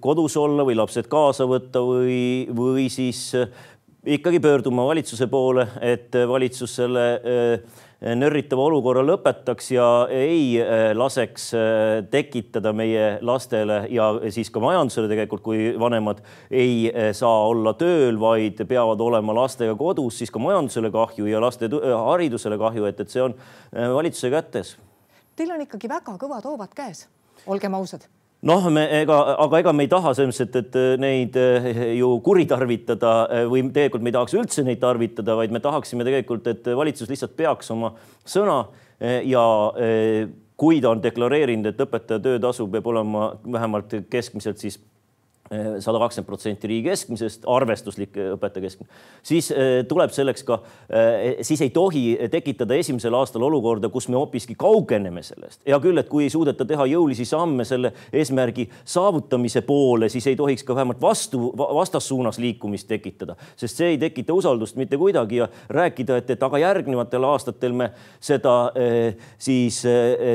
kodus 0.00 0.36
olla 0.40 0.66
või 0.66 0.76
lapsed 0.78 1.08
kaasa 1.12 1.46
võtta 1.48 1.82
või, 1.84 2.46
või 2.56 2.88
siis 2.92 3.28
äh, 3.38 3.48
ikkagi 4.06 4.40
pöörduma 4.40 4.86
valitsuse 4.86 5.26
poole, 5.26 5.66
et 5.80 6.14
valitsus 6.28 6.76
selle 6.78 7.06
äh, 7.16 7.82
nörritava 8.00 8.66
olukorra 8.68 9.02
lõpetaks 9.06 9.70
ja 9.72 9.86
ei 10.12 10.56
äh, 10.60 10.90
laseks 10.96 11.48
tekitada 12.12 12.72
meie 12.76 13.16
lastele 13.24 13.82
ja 13.92 14.10
siis 14.34 14.50
ka 14.52 14.60
majandusele 14.62 15.08
tegelikult, 15.10 15.44
kui 15.46 15.70
vanemad 15.80 16.20
ei 16.50 16.90
saa 17.16 17.46
olla 17.48 17.72
tööl, 17.78 18.18
vaid 18.20 18.60
peavad 18.68 19.00
olema 19.00 19.36
lastega 19.36 19.76
kodus, 19.78 20.20
siis 20.20 20.32
ka 20.32 20.42
majandusele 20.42 20.90
kahju 20.94 21.30
ja 21.30 21.40
laste 21.42 21.70
haridusele 21.70 22.58
kahju, 22.60 22.88
et, 22.90 23.00
et 23.00 23.12
see 23.12 23.24
on 23.24 23.36
valitsuse 23.72 24.32
kätes. 24.34 24.76
Teil 25.36 25.52
on 25.52 25.64
ikkagi 25.64 25.88
väga 25.90 26.16
kõvad 26.20 26.46
hoovad 26.48 26.76
käes, 26.76 27.06
olgem 27.46 27.74
ausad 27.76 28.06
noh, 28.46 28.68
me 28.72 28.84
ega, 29.00 29.18
aga 29.42 29.60
ega 29.62 29.74
me 29.74 29.86
ei 29.86 29.90
taha 29.90 30.12
selles 30.16 30.40
mõttes, 30.40 30.62
et, 30.62 30.78
neid 31.02 31.36
eh, 31.40 31.68
ju 31.98 32.12
kuritarvitada 32.24 33.12
eh, 33.26 33.44
või 33.50 33.64
tegelikult 33.74 34.04
me 34.04 34.12
ei 34.12 34.16
tahaks 34.16 34.36
üldse 34.38 34.64
neid 34.66 34.80
tarvitada, 34.82 35.36
vaid 35.38 35.54
me 35.54 35.62
tahaksime 35.64 36.06
tegelikult, 36.06 36.46
et 36.52 36.70
valitsus 36.78 37.10
lihtsalt 37.10 37.36
peaks 37.38 37.72
oma 37.74 37.92
sõna 38.26 38.62
eh, 39.00 39.22
ja 39.28 39.44
kui 40.56 40.80
ta 40.80 40.92
on 40.94 41.02
deklareerinud, 41.04 41.68
et 41.68 41.82
õpetaja 41.84 42.22
töötasu 42.22 42.68
peab 42.72 42.86
olema 42.88 43.30
vähemalt 43.44 43.98
keskmiselt 44.12 44.62
siis 44.62 44.78
sada 45.80 46.00
kakskümmend 46.02 46.26
protsenti 46.26 46.68
riigi 46.70 46.88
keskmisest, 46.90 47.44
arvestuslik 47.50 48.16
õpetaja 48.34 48.64
keskmine, 48.64 48.90
siis 49.26 49.50
eh, 49.54 49.84
tuleb 49.88 50.10
selleks 50.14 50.42
ka, 50.46 50.58
eh, 50.90 51.42
siis 51.46 51.62
ei 51.62 51.70
tohi 51.74 52.16
tekitada 52.32 52.74
esimesel 52.74 53.14
aastal 53.14 53.44
olukorda, 53.46 53.90
kus 53.92 54.08
me 54.10 54.18
hoopiski 54.18 54.56
kaugeneme 54.58 55.22
sellest. 55.22 55.60
hea 55.66 55.78
küll, 55.82 55.98
et 56.02 56.10
kui 56.10 56.26
ei 56.26 56.32
suudeta 56.32 56.66
teha 56.66 56.88
jõulisi 56.90 57.26
samme 57.28 57.64
selle 57.64 57.92
eesmärgi 58.12 58.68
saavutamise 58.84 59.62
poole, 59.66 60.08
siis 60.12 60.26
ei 60.26 60.36
tohiks 60.36 60.66
ka 60.66 60.74
vähemalt 60.74 61.00
vastu, 61.00 61.52
vastassuunas 61.56 62.40
liikumist 62.42 62.88
tekitada, 62.88 63.36
sest 63.56 63.78
see 63.78 63.94
ei 63.94 64.00
tekita 64.02 64.34
usaldust 64.34 64.76
mitte 64.76 64.98
kuidagi 64.98 65.42
ja 65.42 65.48
rääkida, 65.70 66.18
et, 66.22 66.34
et 66.34 66.42
aga 66.42 66.58
järgnevatel 66.58 67.28
aastatel 67.30 67.76
me 67.76 67.90
seda 68.20 68.56
eh, 68.74 69.14
siis 69.38 69.82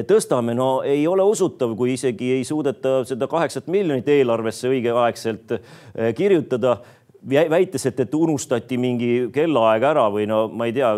tõstame, 0.07 0.55
no 0.55 0.69
ei 0.87 1.03
ole 1.07 1.23
usutav, 1.27 1.75
kui 1.75 1.97
isegi 1.97 2.31
ei 2.37 2.47
suudeta 2.47 3.01
seda 3.07 3.27
kaheksat 3.27 3.67
miljonit 3.71 4.07
eelarvesse 4.07 4.69
õige 4.71 4.93
õigeaegselt 5.01 5.51
eh, 5.57 6.13
kirjutada 6.15 6.77
väites, 7.49 7.85
et, 7.85 7.99
et 7.99 8.13
unustati 8.17 8.77
mingi 8.81 9.29
kellaaeg 9.33 9.83
ära 9.91 10.07
või 10.09 10.25
no 10.29 10.47
ma 10.49 10.65
ei 10.65 10.73
tea, 10.73 10.89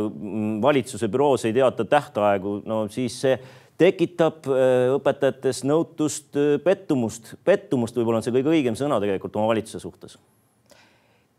valitsuse 0.64 1.10
büroos 1.12 1.44
ei 1.46 1.54
teata 1.54 1.84
tähtaegu, 1.86 2.62
no 2.66 2.86
siis 2.92 3.18
see 3.26 3.36
tekitab 3.78 4.48
õpetajates 4.48 5.64
nõutust, 5.68 6.38
pettumust, 6.64 7.34
pettumust 7.44 7.98
võib-olla 7.98 8.22
on 8.22 8.24
see 8.24 8.36
kõige 8.36 8.54
õigem 8.54 8.78
sõna 8.80 9.02
tegelikult 9.04 9.36
oma 9.36 9.50
valitsuse 9.52 9.82
suhtes. 9.84 10.16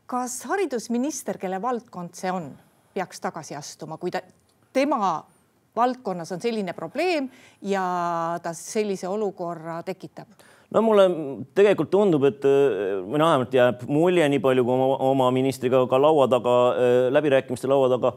kas 0.07 0.43
haridusminister, 0.51 1.39
kelle 1.41 1.63
valdkond 1.63 2.13
see 2.13 2.33
on, 2.35 2.51
peaks 2.93 3.25
tagasi 3.25 3.57
astuma, 3.57 3.97
kui 3.97 4.13
ta, 4.13 4.21
tema 4.73 5.25
valdkonnas 5.77 6.33
on 6.33 6.45
selline 6.45 6.73
probleem 6.77 7.31
ja 7.63 7.85
ta 8.43 8.53
sellise 8.53 9.09
olukorra 9.09 9.83
tekitab? 9.83 10.29
No 10.75 10.83
mulle 10.83 11.05
tegelikult 11.55 11.91
tundub, 11.93 12.25
et 12.27 12.45
või 12.45 13.19
noh, 13.21 13.29
vähemalt 13.29 13.55
jääb 13.55 13.85
mulje, 13.87 14.27
nii 14.31 14.43
palju 14.43 14.65
kui 14.67 14.75
oma, 14.75 14.89
oma 15.07 15.29
ministriga 15.35 15.85
ka 15.91 16.01
laua 16.03 16.27
taga, 16.31 16.55
läbirääkimiste 17.15 17.71
laua 17.71 17.91
taga 17.93 18.15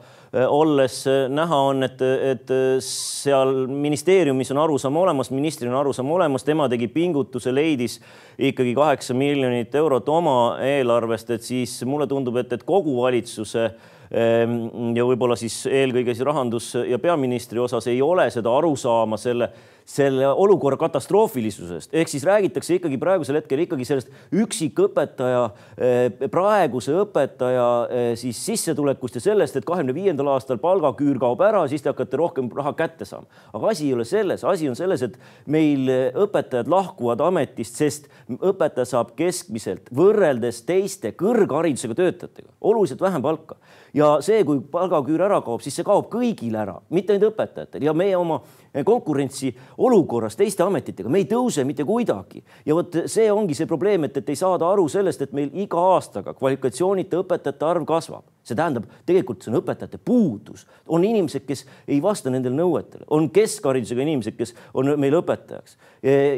olles 0.50 1.04
näha 1.32 1.60
on, 1.70 1.86
et, 1.88 2.02
et 2.02 2.54
seal 2.84 3.68
ministeeriumis 3.70 4.52
on 4.56 4.62
arusaam 4.64 4.98
olemas, 5.04 5.30
ministril 5.32 5.72
on 5.72 5.80
arusaam 5.84 6.10
olemas, 6.18 6.46
tema 6.48 6.68
tegi 6.72 6.90
pingutuse, 6.92 7.54
leidis 7.54 8.00
ikkagi 8.38 8.74
kaheksa 8.78 9.14
miljonit 9.18 9.76
eurot 9.78 10.10
oma 10.10 10.40
eelarvest, 10.66 11.36
et 11.38 11.46
siis 11.46 11.78
mulle 11.86 12.10
tundub, 12.10 12.42
et, 12.42 12.58
et 12.58 12.66
kogu 12.66 12.98
valitsuse 13.04 13.70
ja 14.12 15.04
võib-olla 15.08 15.36
siis 15.40 15.66
eelkõige 15.68 16.14
siis 16.16 16.26
rahandus 16.26 16.74
ja 16.88 17.00
peaministri 17.00 17.60
osas 17.60 17.90
ei 17.92 18.02
ole 18.02 18.30
seda 18.32 18.54
arusaama 18.56 19.20
selle 19.20 19.52
selle 19.88 20.28
olukorra 20.28 20.76
katastroofilisusest, 20.78 21.94
ehk 21.96 22.10
siis 22.12 22.26
räägitakse 22.28 22.76
ikkagi 22.76 22.98
praegusel 23.00 23.38
hetkel 23.40 23.62
ikkagi 23.64 23.86
sellest 23.88 24.10
üksikõpetaja, 24.36 25.46
eh, 25.80 26.28
praeguse 26.32 26.92
õpetaja 27.06 27.68
eh, 27.88 28.10
siis 28.20 28.42
sissetulekust 28.50 29.16
ja 29.16 29.24
sellest, 29.30 29.56
et 29.56 29.68
kahekümne 29.68 29.96
viiendal 29.96 30.34
aastal 30.34 30.60
palgaküür 30.60 31.22
kaob 31.24 31.44
ära, 31.48 31.64
siis 31.72 31.86
te 31.86 31.94
hakkate 31.94 32.20
rohkem 32.20 32.52
raha 32.56 32.76
kätte 32.76 33.08
saama. 33.08 33.32
aga 33.54 33.72
asi 33.72 33.88
ei 33.88 33.96
ole 33.96 34.06
selles, 34.06 34.44
asi 34.44 34.68
on 34.68 34.76
selles, 34.76 35.06
et 35.08 35.16
meil 35.48 35.88
õpetajad 36.28 36.68
lahkuvad 36.68 37.24
ametist, 37.24 37.80
sest 37.80 38.12
õpetaja 38.28 38.92
saab 38.92 39.16
keskmiselt 39.16 39.88
võrreldes 39.96 40.66
teiste 40.68 41.16
kõrgharidusega 41.16 41.96
töötajatega 41.96 42.52
oluliselt 42.60 43.02
vähem 43.02 43.24
palka 43.24 43.56
ja 43.98 44.10
see, 44.24 44.44
kui 44.46 44.60
palgaküür 44.72 45.24
ära 45.28 45.40
kaob, 45.46 45.64
siis 45.66 45.76
see 45.78 45.86
kaob 45.88 46.10
kõigil 46.12 46.56
ära, 46.60 46.78
mitte 46.94 47.16
ainult 47.16 47.32
õpetajatel 47.32 47.86
ja 47.88 47.94
meie 47.98 48.18
oma 48.18 48.40
konkurentsiolukorras 48.86 50.38
teiste 50.38 50.66
ametitega, 50.66 51.10
me 51.10 51.24
ei 51.24 51.28
tõuse 51.30 51.66
mitte 51.66 51.86
kuidagi. 51.88 52.44
ja 52.66 52.76
vot 52.78 52.98
see 53.10 53.32
ongi 53.32 53.56
see 53.58 53.70
probleem, 53.70 54.06
et, 54.06 54.18
et 54.18 54.30
ei 54.30 54.38
saada 54.38 54.70
aru 54.70 54.88
sellest, 54.92 55.22
et 55.22 55.34
meil 55.34 55.50
iga 55.58 55.82
aastaga 55.96 56.36
kvalifikatsioonita 56.38 57.24
õpetajate 57.24 57.66
arv 57.66 57.88
kasvab. 57.90 58.26
see 58.44 58.56
tähendab, 58.56 58.86
tegelikult 59.06 59.44
see 59.44 59.52
on 59.52 59.60
õpetajate 59.62 59.98
puudus, 59.98 60.68
on 60.88 61.04
inimesed, 61.04 61.48
kes 61.48 61.66
ei 61.88 62.02
vasta 62.04 62.32
nendele 62.34 62.56
nõuetele, 62.56 63.08
on 63.10 63.30
keskharidusega 63.34 64.06
inimesed, 64.06 64.38
kes 64.38 64.54
on 64.74 64.94
meil 65.00 65.18
õpetajaks. 65.20 65.78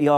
Ja 0.01 0.15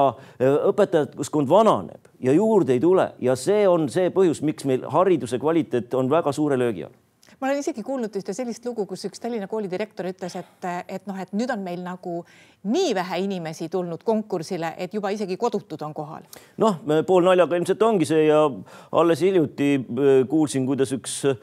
õpetajaskond 0.70 1.50
vananeb 1.50 2.08
ja 2.24 2.34
juurde 2.38 2.78
ei 2.78 2.80
tule. 2.80 3.12
Ja 3.20 3.36
see 3.36 3.66
on 3.68 3.90
see 3.92 4.12
põhjus, 4.14 4.44
miks 4.46 4.68
meil 4.70 4.86
hariduse 4.88 5.40
kvaliteet 5.42 5.94
on 5.98 6.12
väga 6.12 6.32
suure 6.36 6.60
löögi 6.60 6.86
all 6.86 7.02
ma 7.42 7.48
olen 7.48 7.60
isegi 7.64 7.84
kuulnud 7.84 8.14
ühte 8.20 8.36
sellist 8.38 8.66
lugu, 8.66 8.86
kus 8.86 9.08
üks 9.10 9.22
Tallinna 9.22 9.48
kooli 9.50 9.70
direktor 9.72 10.06
ütles, 10.06 10.36
et, 10.38 10.68
et 10.88 11.08
noh, 11.10 11.18
et 11.18 11.32
nüüd 11.34 11.50
on 11.50 11.64
meil 11.66 11.82
nagu 11.82 12.22
nii 12.70 12.92
vähe 12.94 13.18
inimesi 13.24 13.70
tulnud 13.74 14.04
konkursile, 14.06 14.76
et 14.78 14.94
juba 14.94 15.10
isegi 15.10 15.38
kodutud 15.42 15.82
on 15.82 15.96
kohal. 15.98 16.28
noh, 16.62 16.78
poolnaljaga 17.08 17.58
ilmselt 17.58 17.82
ongi 17.88 18.06
see 18.06 18.28
ja 18.28 18.44
alles 18.92 19.26
hiljuti 19.26 19.72
äh, 19.80 20.12
kuulsin, 20.30 20.70
kuidas 20.70 20.94
üks 20.94 21.18
äh, 21.32 21.42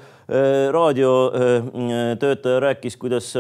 raadiotöötaja 0.73 2.57
äh, 2.57 2.63
rääkis, 2.63 2.97
kuidas 2.97 3.33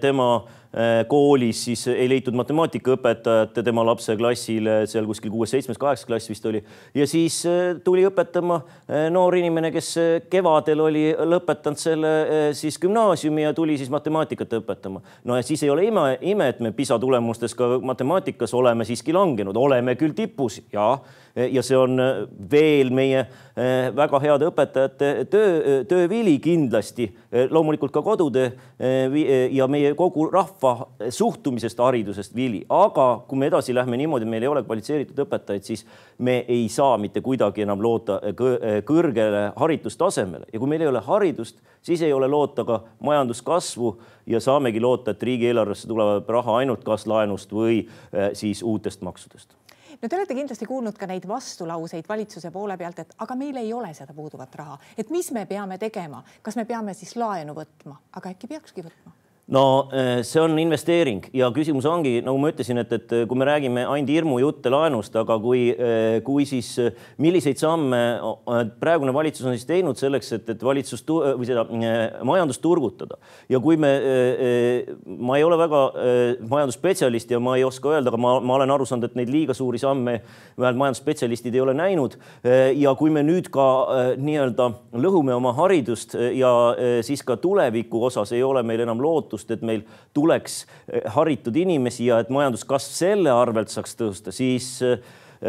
tema 0.00 0.44
Äh, 0.70 1.02
koolis 1.08 1.64
siis 1.64 1.80
ei 1.90 2.04
leitud 2.06 2.36
matemaatikaõpetajat 2.38 3.56
tema 3.66 3.82
lapse 3.82 4.14
klassile 4.14 4.84
seal 4.86 5.08
kuskil 5.08 5.32
kuues-seitsmes, 5.34 5.80
kaheksas 5.82 6.06
klass 6.06 6.30
vist 6.30 6.44
oli. 6.46 6.60
Ja 6.94 7.08
siis 7.10 7.40
äh, 7.50 7.72
tuli 7.82 8.04
õpetama 8.06 8.60
äh, 8.62 9.08
noor 9.10 9.34
inimene, 9.34 9.72
kes 9.74 9.88
kevadel 10.30 10.84
oli 10.84 11.02
lõpetanud 11.10 11.82
selle 11.82 12.12
siis 12.54 12.78
gümnaasiumi 12.78 13.42
ja 13.42 13.50
tuli 13.56 13.80
siis 13.80 13.90
matemaatikat 13.90 14.54
õpetama. 14.60 15.02
no 15.24 15.40
ja 15.40 15.42
siis 15.42 15.66
ei 15.66 15.72
ole 15.74 15.88
ime, 15.88 16.04
ime, 16.20 16.48
et 16.54 16.62
me 16.62 16.70
PISA 16.70 17.00
tulemustes 17.02 17.58
ka 17.58 17.80
matemaatikas 17.82 18.54
oleme 18.54 18.86
siiski 18.86 19.10
langenud, 19.10 19.58
oleme 19.58 19.96
küll 19.98 20.14
tipus 20.14 20.62
ja 20.70 21.00
ja 21.34 21.62
see 21.62 21.76
on 21.78 21.98
veel 22.50 22.90
meie 22.94 23.26
väga 23.96 24.18
heade 24.22 24.48
õpetajate 24.50 25.10
töö, 25.30 25.76
töövili 26.10 26.38
kindlasti, 26.42 27.06
loomulikult 27.50 27.92
ka 27.94 28.02
kodude 28.02 28.50
ja 29.54 29.66
meie 29.70 29.92
kogu 29.94 30.26
rahva 30.30 30.88
suhtumisest 31.10 31.78
haridusest 31.78 32.34
vili, 32.34 32.64
aga 32.68 33.22
kui 33.28 33.38
me 33.38 33.46
edasi 33.46 33.74
lähme 33.74 33.96
niimoodi, 34.00 34.26
meil 34.26 34.42
ei 34.42 34.50
ole 34.50 34.64
kvalifitseeritud 34.66 35.22
õpetajaid, 35.24 35.62
siis 35.62 35.84
me 36.18 36.40
ei 36.48 36.66
saa 36.68 36.98
mitte 36.98 37.22
kuidagi 37.22 37.62
enam 37.62 37.82
loota 37.82 38.18
kõrgele 38.88 39.44
haridustasemele. 39.56 40.50
Ja 40.52 40.58
kui 40.58 40.72
meil 40.72 40.82
ei 40.82 40.90
ole 40.90 41.04
haridust, 41.06 41.62
siis 41.82 42.02
ei 42.02 42.12
ole 42.12 42.28
loota 42.28 42.66
ka 42.66 42.82
majanduskasvu 43.06 43.94
ja 44.26 44.42
saamegi 44.42 44.82
loota, 44.82 45.14
et 45.14 45.22
riigieelarvesse 45.22 45.88
tuleb 45.88 46.28
raha 46.28 46.58
ainult 46.64 46.82
kas 46.84 47.06
laenust 47.06 47.54
või 47.54 47.84
eh, 47.84 48.32
siis 48.34 48.66
uutest 48.66 49.06
maksudest 49.06 49.59
no 50.02 50.08
te 50.08 50.16
olete 50.16 50.34
kindlasti 50.34 50.66
kuulnud 50.66 50.98
ka 50.98 51.06
neid 51.06 51.28
vastulauseid 51.28 52.08
valitsuse 52.08 52.50
poole 52.50 52.76
pealt, 52.80 52.98
et 52.98 53.14
aga 53.18 53.36
meil 53.36 53.56
ei 53.60 53.72
ole 53.72 53.92
seda 53.94 54.16
puuduvat 54.16 54.54
raha, 54.54 54.78
et 54.98 55.10
mis 55.10 55.30
me 55.36 55.46
peame 55.46 55.78
tegema, 55.78 56.22
kas 56.42 56.56
me 56.56 56.64
peame 56.64 56.94
siis 56.94 57.16
laenu 57.16 57.54
võtma, 57.56 57.98
aga 58.16 58.34
äkki 58.34 58.50
peakski 58.54 58.86
võtma 58.86 59.19
no 59.50 59.88
eh, 59.92 60.22
see 60.22 60.40
on 60.40 60.54
investeering 60.62 61.24
ja 61.34 61.48
küsimus 61.54 61.86
ongi, 61.90 62.20
nagu 62.22 62.38
ma 62.38 62.52
ütlesin, 62.52 62.78
et, 62.82 62.92
et 62.94 63.14
kui 63.28 63.38
me 63.38 63.46
räägime 63.48 63.82
ainult 63.82 64.12
hirmujutte 64.14 64.70
laenust, 64.70 65.16
aga 65.18 65.36
kui, 65.42 65.64
eh, 65.74 66.20
kui 66.26 66.46
siis 66.46 66.76
milliseid 67.18 67.58
samme 67.58 67.98
praegune 68.80 69.14
valitsus 69.14 69.48
on 69.48 69.56
siis 69.56 69.66
teinud 69.66 69.98
selleks, 69.98 70.30
et, 70.38 70.52
et 70.54 70.62
valitsust 70.62 71.10
või 71.10 71.48
seda 71.48 71.64
majandust 72.26 72.62
turgutada 72.62 73.18
ja 73.50 73.58
kui 73.62 73.78
me, 73.80 73.90
ma 75.18 75.38
ei 75.38 75.44
ole 75.46 75.58
väga 75.58 75.80
majandusspetsialist 76.46 77.34
ja 77.34 77.40
ma 77.42 77.56
ei 77.58 77.66
oska 77.66 77.90
öelda, 77.90 78.12
aga 78.12 78.20
ma, 78.22 78.36
ma 78.44 78.56
olen 78.60 78.74
aru 78.74 78.86
saanud, 78.86 79.08
et 79.10 79.18
neid 79.18 79.32
liiga 79.32 79.56
suuri 79.56 79.80
samme 79.82 80.20
vähemalt 80.54 80.78
majandusspetsialistid 80.84 81.56
ei 81.56 81.64
ole 81.64 81.74
näinud. 81.74 82.16
ja 82.76 82.94
kui 82.98 83.10
me 83.10 83.24
nüüd 83.26 83.50
ka 83.52 83.66
nii-öelda 84.20 84.70
lõhume 85.02 85.34
oma 85.34 85.52
haridust 85.58 86.14
ja 86.14 86.52
siis 87.06 87.24
ka 87.26 87.36
tuleviku 87.40 88.04
osas 88.06 88.32
ei 88.36 88.42
ole 88.46 88.62
meil 88.66 88.84
enam 88.86 89.02
lootust 89.02 89.39
lootust, 89.40 89.50
et 89.50 89.62
meil 89.62 89.84
tuleks 90.14 90.66
eh, 90.92 91.02
haritud 91.14 91.56
inimesi 91.56 92.10
ja 92.10 92.20
et 92.20 92.30
majanduskasv 92.30 92.92
selle 92.92 93.32
arvelt 93.32 93.70
saaks 93.70 93.96
tõusta, 93.96 94.32
siis 94.32 94.80
eh, 94.82 95.00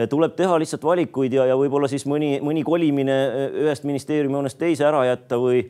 tuleb 0.10 0.38
teha 0.38 0.55
lihtsalt 0.62 0.83
valikuid 0.83 1.33
ja, 1.33 1.45
ja 1.50 1.57
võib-olla 1.60 1.89
siis 1.91 2.05
mõni, 2.07 2.39
mõni 2.41 2.63
kolimine 2.63 3.12
eh, 3.27 3.57
ühest 3.65 3.83
ministeeriumi 3.83 4.39
hoonest 4.39 4.57
teise 4.57 4.86
ära 4.88 5.03
jätta 5.10 5.38
või, 5.38 5.65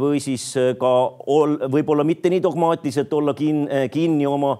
või 0.00 0.18
siis 0.18 0.48
ka 0.80 0.90
võib-olla 1.70 2.02
mitte 2.02 2.30
nii 2.32 2.42
dogmaatiliselt 2.42 3.12
olla 3.14 3.36
kin, 3.38 3.68
kinni 3.92 4.26
oma 4.26 4.56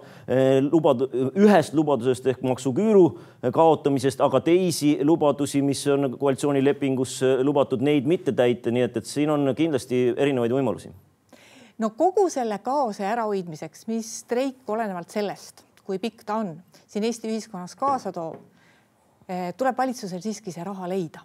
lubad-, 0.68 1.08
ühest 1.34 1.74
lubadusest 1.74 2.28
ehk 2.30 2.44
maksuküüru 2.46 3.04
kaotamisest, 3.50 4.22
aga 4.22 4.38
teisi 4.46 4.98
lubadusi, 5.02 5.64
mis 5.66 5.82
on 5.90 6.12
koalitsioonilepingus 6.20 7.18
lubatud, 7.42 7.82
neid 7.82 8.06
mitte 8.06 8.36
täita, 8.36 8.70
nii 8.70 8.86
et, 8.86 9.00
et 9.00 9.10
siin 9.10 9.34
on 9.34 9.50
kindlasti 9.58 10.10
erinevaid 10.14 10.54
võimalusi 10.60 10.92
no 11.80 11.90
kogu 11.96 12.28
selle 12.32 12.60
kaose 12.64 13.06
ärahoidmiseks, 13.08 13.86
mis 13.90 14.12
streik 14.24 14.68
olenevalt 14.68 15.10
sellest, 15.10 15.64
kui 15.84 15.98
pikk 15.98 16.24
ta 16.26 16.40
on, 16.42 16.54
siin 16.86 17.06
Eesti 17.08 17.30
ühiskonnas 17.32 17.76
kaasa 17.78 18.12
toob, 18.12 18.38
eh, 19.28 19.50
tuleb 19.56 19.76
valitsusel 19.78 20.22
siiski 20.22 20.52
see 20.54 20.64
raha 20.66 20.88
leida 20.90 21.24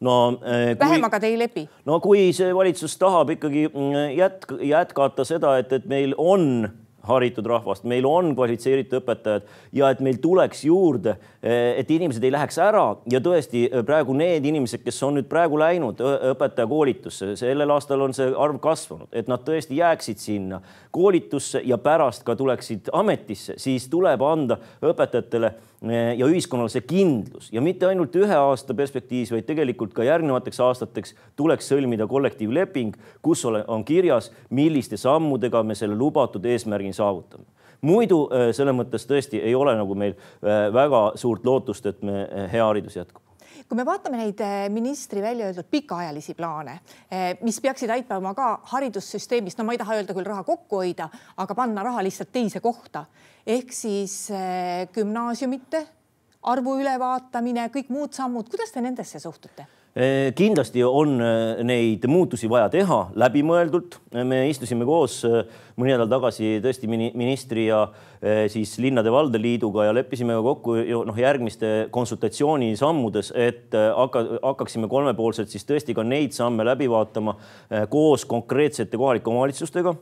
no 0.00 0.16
eh, 0.44 0.72
kui, 0.72 0.78
vähemaga 0.80 1.20
te 1.20 1.30
ei 1.30 1.38
lepi? 1.38 1.66
no 1.88 2.00
kui 2.00 2.30
see 2.36 2.54
valitsus 2.56 2.96
tahab 3.00 3.34
ikkagi 3.36 3.66
mm, 3.68 4.14
jätk, 4.18 4.54
jätkata 4.70 5.26
seda, 5.28 5.56
et, 5.60 5.72
et 5.72 5.88
meil 5.90 6.14
on 6.18 6.68
haritud 7.08 7.46
rahvast, 7.46 7.84
meil 7.88 8.06
on 8.08 8.34
kvalifitseeritud 8.36 9.00
õpetajad 9.00 9.46
ja 9.76 9.90
et 9.92 10.02
meil 10.04 10.18
tuleks 10.22 10.64
juurde, 10.64 11.16
et 11.42 11.90
inimesed 11.90 12.24
ei 12.24 12.32
läheks 12.34 12.58
ära. 12.60 12.84
Ja 13.10 13.22
tõesti 13.24 13.66
praegu 13.86 14.14
need 14.16 14.44
inimesed, 14.46 14.84
kes 14.84 15.00
on 15.06 15.16
nüüd 15.18 15.30
praegu 15.30 15.58
läinud 15.60 16.02
õpetajakoolitusse, 16.02 17.32
sellel 17.40 17.72
aastal 17.72 18.04
on 18.04 18.14
see 18.16 18.28
arv 18.36 18.60
kasvanud, 18.62 19.08
et 19.12 19.30
nad 19.30 19.44
tõesti 19.46 19.80
jääksid 19.80 20.20
sinna 20.20 20.60
koolitusse 20.90 21.62
ja 21.64 21.78
pärast 21.80 22.26
ka 22.26 22.36
tuleksid 22.36 22.92
ametisse, 22.92 23.56
siis 23.60 23.88
tuleb 23.92 24.22
anda 24.26 24.60
õpetajatele 24.84 25.52
Eh, 25.52 25.69
ja 25.80 26.26
ühiskonnale 26.28 26.68
see 26.72 26.84
kindlus. 26.84 27.48
Ja 27.52 27.62
mitte 27.64 27.88
ainult 27.88 28.16
ühe 28.20 28.36
aasta 28.36 28.74
perspektiivis, 28.76 29.32
vaid 29.32 29.46
tegelikult 29.48 29.94
ka 29.96 30.04
järgnevateks 30.04 30.60
aastateks 30.60 31.14
tuleks 31.36 31.70
sõlmida 31.72 32.08
kollektiivleping, 32.10 32.98
kus 33.24 33.46
on 33.48 33.84
kirjas, 33.88 34.28
milliste 34.50 35.00
sammudega 35.00 35.62
me 35.64 35.74
selle 35.78 35.96
lubatud 35.96 36.44
eesmärgini 36.44 36.96
saavutame. 36.96 37.48
Muidu 37.80 38.26
selles 38.52 38.76
mõttes 38.76 39.08
tõesti 39.08 39.40
ei 39.40 39.54
ole 39.56 39.72
nagu 39.78 39.94
meil 39.96 40.18
väga 40.44 41.12
suurt 41.16 41.46
lootust, 41.48 41.86
et 41.88 42.02
me 42.04 42.26
hea 42.52 42.64
haridus 42.66 42.98
jätkub. 43.00 43.24
Kui 43.70 43.78
me 43.78 43.86
vaatame 43.86 44.18
neid 44.18 44.40
ministri 44.74 45.22
välja 45.22 45.46
öeldud 45.46 45.68
pikaajalisi 45.70 46.34
plaane, 46.34 46.80
mis 47.40 47.60
peaksid 47.62 47.92
aitama 47.94 48.34
ka 48.34 48.50
haridussüsteemis, 48.72 49.56
no 49.56 49.64
ma 49.64 49.76
ei 49.76 49.80
taha 49.80 49.96
öelda 50.00 50.16
küll 50.16 50.26
raha 50.26 50.42
kokku 50.44 50.82
hoida, 50.82 51.06
aga 51.38 51.54
panna 51.54 51.84
raha 51.86 52.02
lihtsalt 52.02 52.32
teise 52.34 52.60
kohta 52.60 53.04
ehk 53.46 53.72
siis 53.74 54.14
eh, 54.34 54.86
gümnaasiumite 54.94 55.84
arvu 56.50 56.78
ülevaatamine, 56.80 57.68
kõik 57.74 57.92
muud 57.92 58.16
sammud, 58.16 58.48
kuidas 58.48 58.72
te 58.72 58.84
nendesse 58.84 59.20
suhtute? 59.20 59.66
kindlasti 60.38 60.84
on 60.86 61.16
neid 61.66 62.04
muutusi 62.06 62.46
vaja 62.48 62.68
teha 62.70 62.98
läbimõeldult. 63.18 63.96
me 64.22 64.44
istusime 64.48 64.86
koos 64.86 65.16
mõni 65.80 65.94
nädal 65.94 66.08
tagasi 66.10 66.58
tõesti 66.62 66.88
ministri 66.90 67.66
ja 67.68 67.80
eh, 68.20 68.44
siis 68.52 68.74
linnade-valdade 68.82 69.40
liiduga 69.40 69.86
ja 69.88 69.94
leppisime 69.96 70.36
kokku 70.44 70.76
noh, 71.08 71.16
järgmiste 71.18 71.88
konsultatsiooni 71.94 72.74
sammudes, 72.78 73.32
et 73.34 73.74
eh, 73.76 73.88
hakka, 73.96 74.22
hakkaksime 74.44 74.90
kolmepoolselt 74.92 75.52
siis 75.52 75.66
tõesti 75.68 75.96
ka 75.96 76.04
neid 76.06 76.36
samme 76.36 76.66
läbi 76.68 76.90
vaatama 76.90 77.36
eh, 77.38 77.86
koos 77.90 78.26
konkreetsete 78.28 79.00
kohalike 79.00 79.32
omavalitsustega, 79.32 79.94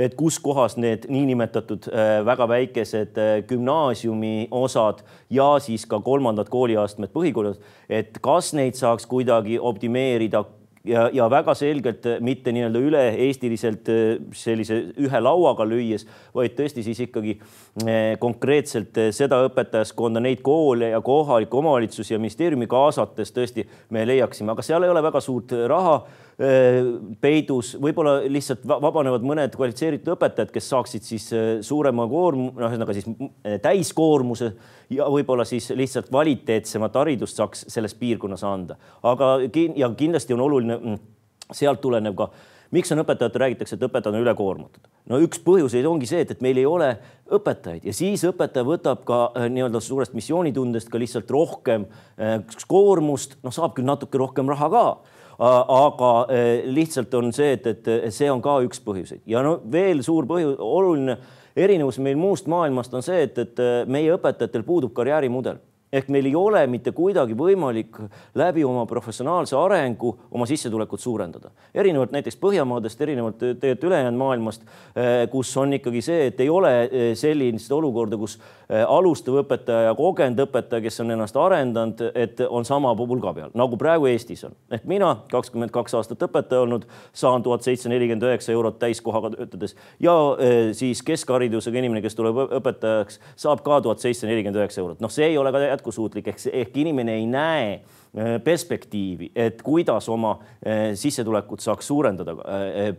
et 0.00 0.16
kus 0.18 0.40
kohas 0.42 0.78
need 0.80 1.06
niinimetatud 1.12 1.88
väga 2.26 2.46
väikesed 2.48 3.18
gümnaasiumi 3.48 4.48
osad 4.54 5.02
ja 5.32 5.54
siis 5.62 5.86
ka 5.88 6.00
kolmandad 6.04 6.50
kooliastmed 6.52 7.12
põhikoolid, 7.14 7.60
et 7.88 8.18
kas 8.24 8.52
neid 8.56 8.76
saaks 8.78 9.06
kuidagi 9.08 9.60
optimeerida 9.60 10.44
ja, 10.86 11.06
ja 11.12 11.28
väga 11.30 11.54
selgelt 11.58 12.06
mitte 12.24 12.52
nii-öelda 12.54 12.82
üle-eestiliselt 12.88 13.90
äh, 13.92 14.02
sellise 14.36 14.80
ühe 15.02 15.22
lauaga 15.22 15.66
lüües, 15.68 16.06
vaid 16.34 16.56
tõesti 16.58 16.84
siis 16.86 17.00
ikkagi 17.06 17.36
äh, 17.38 18.14
konkreetselt 18.22 18.98
seda 19.16 19.42
õpetajaskonda, 19.48 20.22
neid 20.22 20.44
koole 20.46 20.92
ja 20.94 21.00
kohalikke 21.04 21.58
omavalitsusi 21.58 22.14
ja 22.14 22.22
ministeeriumi 22.22 22.68
kaasates 22.70 23.34
tõesti 23.36 23.66
me 23.90 24.06
leiaksime, 24.08 24.54
aga 24.54 24.64
seal 24.66 24.86
ei 24.86 24.94
ole 24.94 25.04
väga 25.06 25.22
suurt 25.24 25.54
raha 25.68 26.00
peidus, 26.36 27.70
võib-olla 27.80 28.18
lihtsalt 28.28 28.66
vabanevad 28.68 29.22
mõned 29.24 29.54
kvalifitseeritud 29.56 30.10
õpetajad, 30.12 30.50
kes 30.52 30.66
saaksid 30.68 31.06
siis 31.06 31.30
suurema 31.64 32.04
koorm-, 32.10 32.50
noh, 32.50 32.66
ühesõnaga 32.68 32.96
siis 32.96 33.06
täiskoormuse 33.64 34.50
ja 34.92 35.06
võib-olla 35.12 35.46
siis 35.48 35.70
lihtsalt 35.72 36.10
kvaliteetsemat 36.10 36.98
haridust 37.00 37.40
saaks 37.40 37.64
selles 37.72 37.96
piirkonnas 37.96 38.44
anda. 38.44 38.76
aga 39.02 39.38
ja 39.76 39.88
kindlasti 39.96 40.36
on 40.36 40.44
oluline 40.44 40.76
mm, 40.76 41.00
sealt 41.56 41.80
tulenev 41.80 42.18
ka 42.18 42.28
miks 42.74 42.92
on 42.92 43.00
õpetajate, 43.02 43.40
räägitakse, 43.40 43.76
et 43.76 43.84
õpetajad 43.86 44.14
on 44.14 44.24
ülekoormatud. 44.24 44.88
no 45.08 45.20
üks 45.22 45.40
põhjuseid 45.42 45.86
ongi 45.88 46.08
see, 46.10 46.24
et, 46.24 46.32
et 46.34 46.44
meil 46.44 46.58
ei 46.60 46.66
ole 46.66 46.92
õpetajaid 47.32 47.86
ja 47.86 47.94
siis 47.96 48.24
õpetaja 48.28 48.66
võtab 48.66 49.04
ka 49.08 49.20
nii-öelda 49.48 49.80
suurest 49.80 50.16
missioonitundest 50.18 50.90
ka 50.92 51.00
lihtsalt 51.00 51.30
rohkem 51.30 51.86
koormust, 52.68 53.38
noh, 53.46 53.54
saab 53.54 53.76
küll 53.76 53.88
natuke 53.88 54.18
rohkem 54.20 54.50
raha 54.52 54.70
ka 54.72 54.86
aga 55.38 56.12
eh, 56.32 56.64
lihtsalt 56.72 57.14
on 57.14 57.32
see, 57.36 57.52
et, 57.58 57.66
et 57.66 58.14
see 58.14 58.30
on 58.32 58.42
ka 58.42 58.58
üks 58.64 58.80
põhjuseid. 58.84 59.20
Ja 59.28 59.42
no 59.44 59.58
veel 59.72 60.02
suur 60.06 60.28
põhjus, 60.28 60.56
oluline 60.58 61.18
erinevus 61.56 61.98
meil 62.04 62.16
muust 62.20 62.48
maailmast 62.48 62.94
on 62.94 63.04
see, 63.04 63.22
et, 63.28 63.38
et 63.38 63.64
meie 63.88 64.12
õpetajatel 64.16 64.64
puudub 64.64 64.94
karjäärimudel 64.96 65.60
ehk 65.92 66.08
meil 66.10 66.26
ei 66.26 66.34
ole 66.34 66.64
mitte 66.70 66.90
kuidagi 66.94 67.36
võimalik 67.38 67.98
läbi 68.34 68.64
oma 68.66 68.86
professionaalse 68.90 69.56
arengu 69.58 70.12
oma 70.34 70.46
sissetulekut 70.46 71.00
suurendada. 71.00 71.50
erinevalt 71.74 72.12
näiteks 72.12 72.36
Põhjamaadest, 72.36 73.00
erinevalt 73.00 73.38
tegelikult 73.38 73.84
ülejäänud 73.84 74.18
maailmast, 74.18 74.62
eh, 74.96 75.28
kus 75.30 75.56
on 75.56 75.72
ikkagi 75.72 76.02
see, 76.02 76.26
et 76.26 76.40
ei 76.40 76.48
ole 76.50 76.72
eh, 76.84 77.14
sellist 77.14 77.72
olukorda, 77.72 78.16
kus 78.16 78.38
eh, 78.68 78.82
alustav 78.82 79.38
õpetaja 79.42 79.90
ja 79.90 79.94
kogenud 79.94 80.42
õpetaja, 80.46 80.82
kes 80.82 81.00
on 81.00 81.10
ennast 81.14 81.36
arendanud, 81.36 82.02
et 82.14 82.40
on 82.48 82.64
sama 82.64 82.94
pulga 82.96 83.32
peal, 83.34 83.54
nagu 83.54 83.78
praegu 83.78 84.06
Eestis 84.10 84.44
on. 84.44 84.56
ehk 84.70 84.84
mina, 84.84 85.16
kakskümmend 85.30 85.70
kaks 85.70 85.94
aastat 85.94 86.22
õpetaja 86.26 86.66
olnud, 86.66 86.86
saan 87.12 87.42
tuhat 87.42 87.62
seitsesada 87.62 87.94
nelikümmend 87.94 88.26
üheksa 88.26 88.52
eurot 88.52 88.78
täiskohaga 88.82 89.30
töötades 89.36 89.76
ja 90.02 90.14
siis 90.72 91.02
keskharidusega 91.06 91.78
inimene, 91.78 92.02
kes 92.02 92.14
tuleb 92.18 92.56
õpetajaks, 92.58 93.20
saab 93.38 93.62
ka 93.62 93.80
tuhat 93.80 94.02
seitsesada 94.02 94.32
nelikümmend 94.32 94.60
üheksa 94.60 94.82
eurot. 94.82 95.00
noh, 95.00 95.12
see 95.12 95.30
ei 95.30 95.38
ole 95.38 95.52
ka 95.54 95.75
jätkusuutlik 95.76 96.28
ehk, 96.32 96.42
ehk 96.52 96.76
inimene 96.82 97.14
ei 97.20 97.26
näe 97.30 97.68
äh, 97.76 98.36
perspektiivi, 98.44 99.30
et 99.36 99.62
kuidas 99.62 100.08
oma 100.12 100.36
äh, 100.36 100.92
sissetulekut 100.98 101.64
saaks 101.64 101.86
suurendada. 101.92 102.36
Äh, 102.42 102.94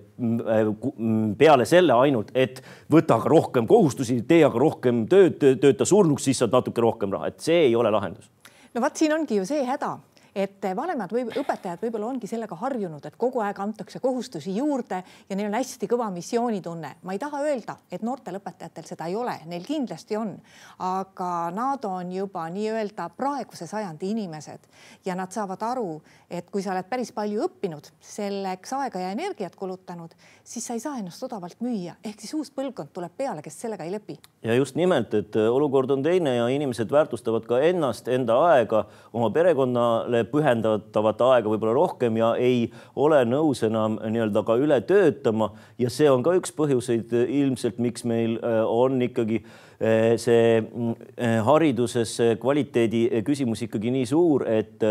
peale 1.37 1.65
selle 1.65 1.93
ainult, 1.93 2.31
et 2.35 2.61
võta 2.91 3.19
aga 3.19 3.29
rohkem 3.33 3.67
kohustusi, 3.69 4.21
tee 4.27 4.43
aga 4.47 4.59
rohkem 4.61 5.05
tööd, 5.09 5.41
tööta 5.61 5.85
surnuks, 5.85 6.27
siis 6.29 6.43
saad 6.43 6.55
natuke 6.55 6.83
rohkem 6.83 7.13
raha, 7.13 7.31
et 7.31 7.43
see 7.43 7.67
ei 7.69 7.75
ole 7.75 7.91
lahendus. 7.93 8.31
no 8.73 8.81
vot, 8.83 8.95
siin 8.95 9.13
ongi 9.13 9.41
ju 9.41 9.45
see 9.47 9.65
häda 9.65 9.97
et 10.37 10.65
vanemad 10.75 11.11
või 11.13 11.25
õpetajad 11.41 11.81
võib-olla 11.81 12.11
ongi 12.11 12.27
sellega 12.29 12.55
harjunud, 12.59 13.05
et 13.07 13.15
kogu 13.17 13.41
aeg 13.41 13.57
antakse 13.63 13.99
kohustusi 14.03 14.53
juurde 14.55 14.99
ja 15.29 15.35
neil 15.35 15.49
on 15.49 15.57
hästi 15.57 15.89
kõva 15.89 16.09
missioonitunne. 16.13 16.91
ma 17.01 17.13
ei 17.13 17.19
taha 17.19 17.41
öelda, 17.41 17.77
et 17.91 18.03
noortel 18.05 18.37
õpetajatel 18.37 18.85
seda 18.85 19.07
ei 19.09 19.15
ole, 19.15 19.33
neil 19.45 19.65
kindlasti 19.65 20.17
on, 20.17 20.35
aga 20.79 21.49
nad 21.55 21.85
on 21.89 22.11
juba 22.13 22.45
nii-öelda 22.53 23.09
praeguse 23.17 23.67
sajandi 23.67 24.11
inimesed 24.13 24.69
ja 25.05 25.15
nad 25.15 25.33
saavad 25.33 25.63
aru, 25.71 26.01
et 26.29 26.49
kui 26.51 26.61
sa 26.61 26.75
oled 26.75 26.85
päris 26.89 27.11
palju 27.11 27.47
õppinud, 27.47 27.89
selleks 28.01 28.73
aega 28.77 29.01
ja 29.01 29.11
energiat 29.15 29.55
kulutanud, 29.55 30.13
siis 30.43 30.67
sa 30.67 30.77
ei 30.77 30.83
saa 30.83 30.99
ennast 31.01 31.23
odavalt 31.23 31.57
müüa, 31.65 31.97
ehk 32.05 32.21
siis 32.21 32.35
uus 32.37 32.53
põlvkond 32.53 32.93
tuleb 32.93 33.17
peale, 33.17 33.41
kes 33.41 33.57
sellega 33.65 33.87
ei 33.87 33.95
lepi. 33.95 34.19
ja 34.43 34.53
just 34.53 34.75
nimelt, 34.75 35.13
et 35.13 35.35
olukord 35.35 35.89
on 35.91 36.03
teine 36.03 36.35
ja 36.35 36.47
inimesed 36.47 36.91
väärtustavad 36.91 37.49
ka 37.49 37.59
ennast, 37.59 38.07
enda 38.07 38.37
aega, 38.51 38.85
oma 39.13 39.31
perekonnale 39.33 40.26
pühendatavat 40.31 41.21
aega 41.27 41.51
võib-olla 41.51 41.75
rohkem 41.77 42.17
ja 42.19 42.33
ei 42.39 42.67
ole 42.95 43.23
nõus 43.27 43.63
enam 43.67 43.99
nii-öelda 44.01 44.43
ka 44.47 44.57
üle 44.59 44.81
töötama. 44.87 45.51
Ja 45.81 45.91
see 45.93 46.09
on 46.11 46.25
ka 46.25 46.35
üks 46.37 46.53
põhjuseid 46.55 47.13
ilmselt, 47.25 47.81
miks 47.83 48.05
meil 48.07 48.37
äh, 48.41 48.61
on 48.63 49.01
ikkagi 49.01 49.41
äh, 49.43 49.66
see 49.79 50.57
äh, 50.59 51.37
hariduses 51.47 52.17
kvaliteedi 52.41 53.05
küsimus 53.25 53.63
ikkagi 53.65 53.93
nii 53.93 54.07
suur, 54.09 54.45
et, 54.49 54.83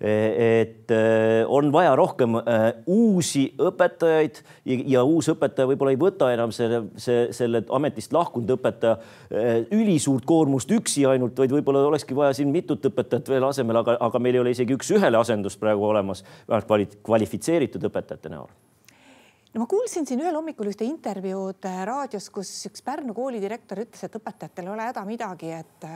et 0.00 0.94
on 1.48 1.70
vaja 1.74 1.94
rohkem 1.96 2.36
uusi 2.86 3.46
õpetajaid 3.58 4.40
ja 4.64 5.04
uus 5.04 5.28
õpetaja 5.32 5.68
võib-olla 5.70 5.94
ei 5.94 6.00
võta 6.00 6.30
enam 6.34 6.52
selle, 6.54 6.84
see, 7.00 7.26
selle 7.34 7.64
ametist 7.74 8.12
lahkunud 8.14 8.54
õpetaja 8.56 8.98
ülisuurt 9.74 10.26
koormust 10.28 10.70
üksi 10.76 11.06
ainult, 11.08 11.36
vaid 11.38 11.52
võib-olla 11.54 11.84
olekski 11.88 12.16
vaja 12.16 12.36
siin 12.36 12.52
mitut 12.54 12.84
õpetajat 12.90 13.32
veel 13.32 13.48
asemel, 13.48 13.80
aga, 13.80 13.96
aga 14.08 14.22
meil 14.22 14.38
ei 14.38 14.44
ole 14.44 14.54
isegi 14.54 14.76
üks 14.76 14.94
üks-ühele 14.94 15.18
asendust 15.18 15.60
praegu 15.60 15.88
olemas, 15.88 16.24
vähemalt 16.48 17.00
kvalifitseeritud 17.02 17.90
õpetajate 17.90 18.32
näol 18.32 18.48
no 19.54 19.62
ma 19.62 19.70
kuulsin 19.70 20.06
siin 20.06 20.22
ühel 20.24 20.34
hommikul 20.34 20.68
ühte 20.72 20.86
intervjuud 20.86 21.66
äh, 21.70 21.80
raadios, 21.86 22.26
kus 22.34 22.50
üks 22.70 22.82
Pärnu 22.84 23.14
kooli 23.14 23.42
direktor 23.42 23.84
ütles, 23.84 24.02
et 24.02 24.18
õpetajatel 24.18 24.66
ei 24.66 24.74
ole 24.74 24.90
häda 24.90 25.08
midagi, 25.08 25.54
et 25.62 25.90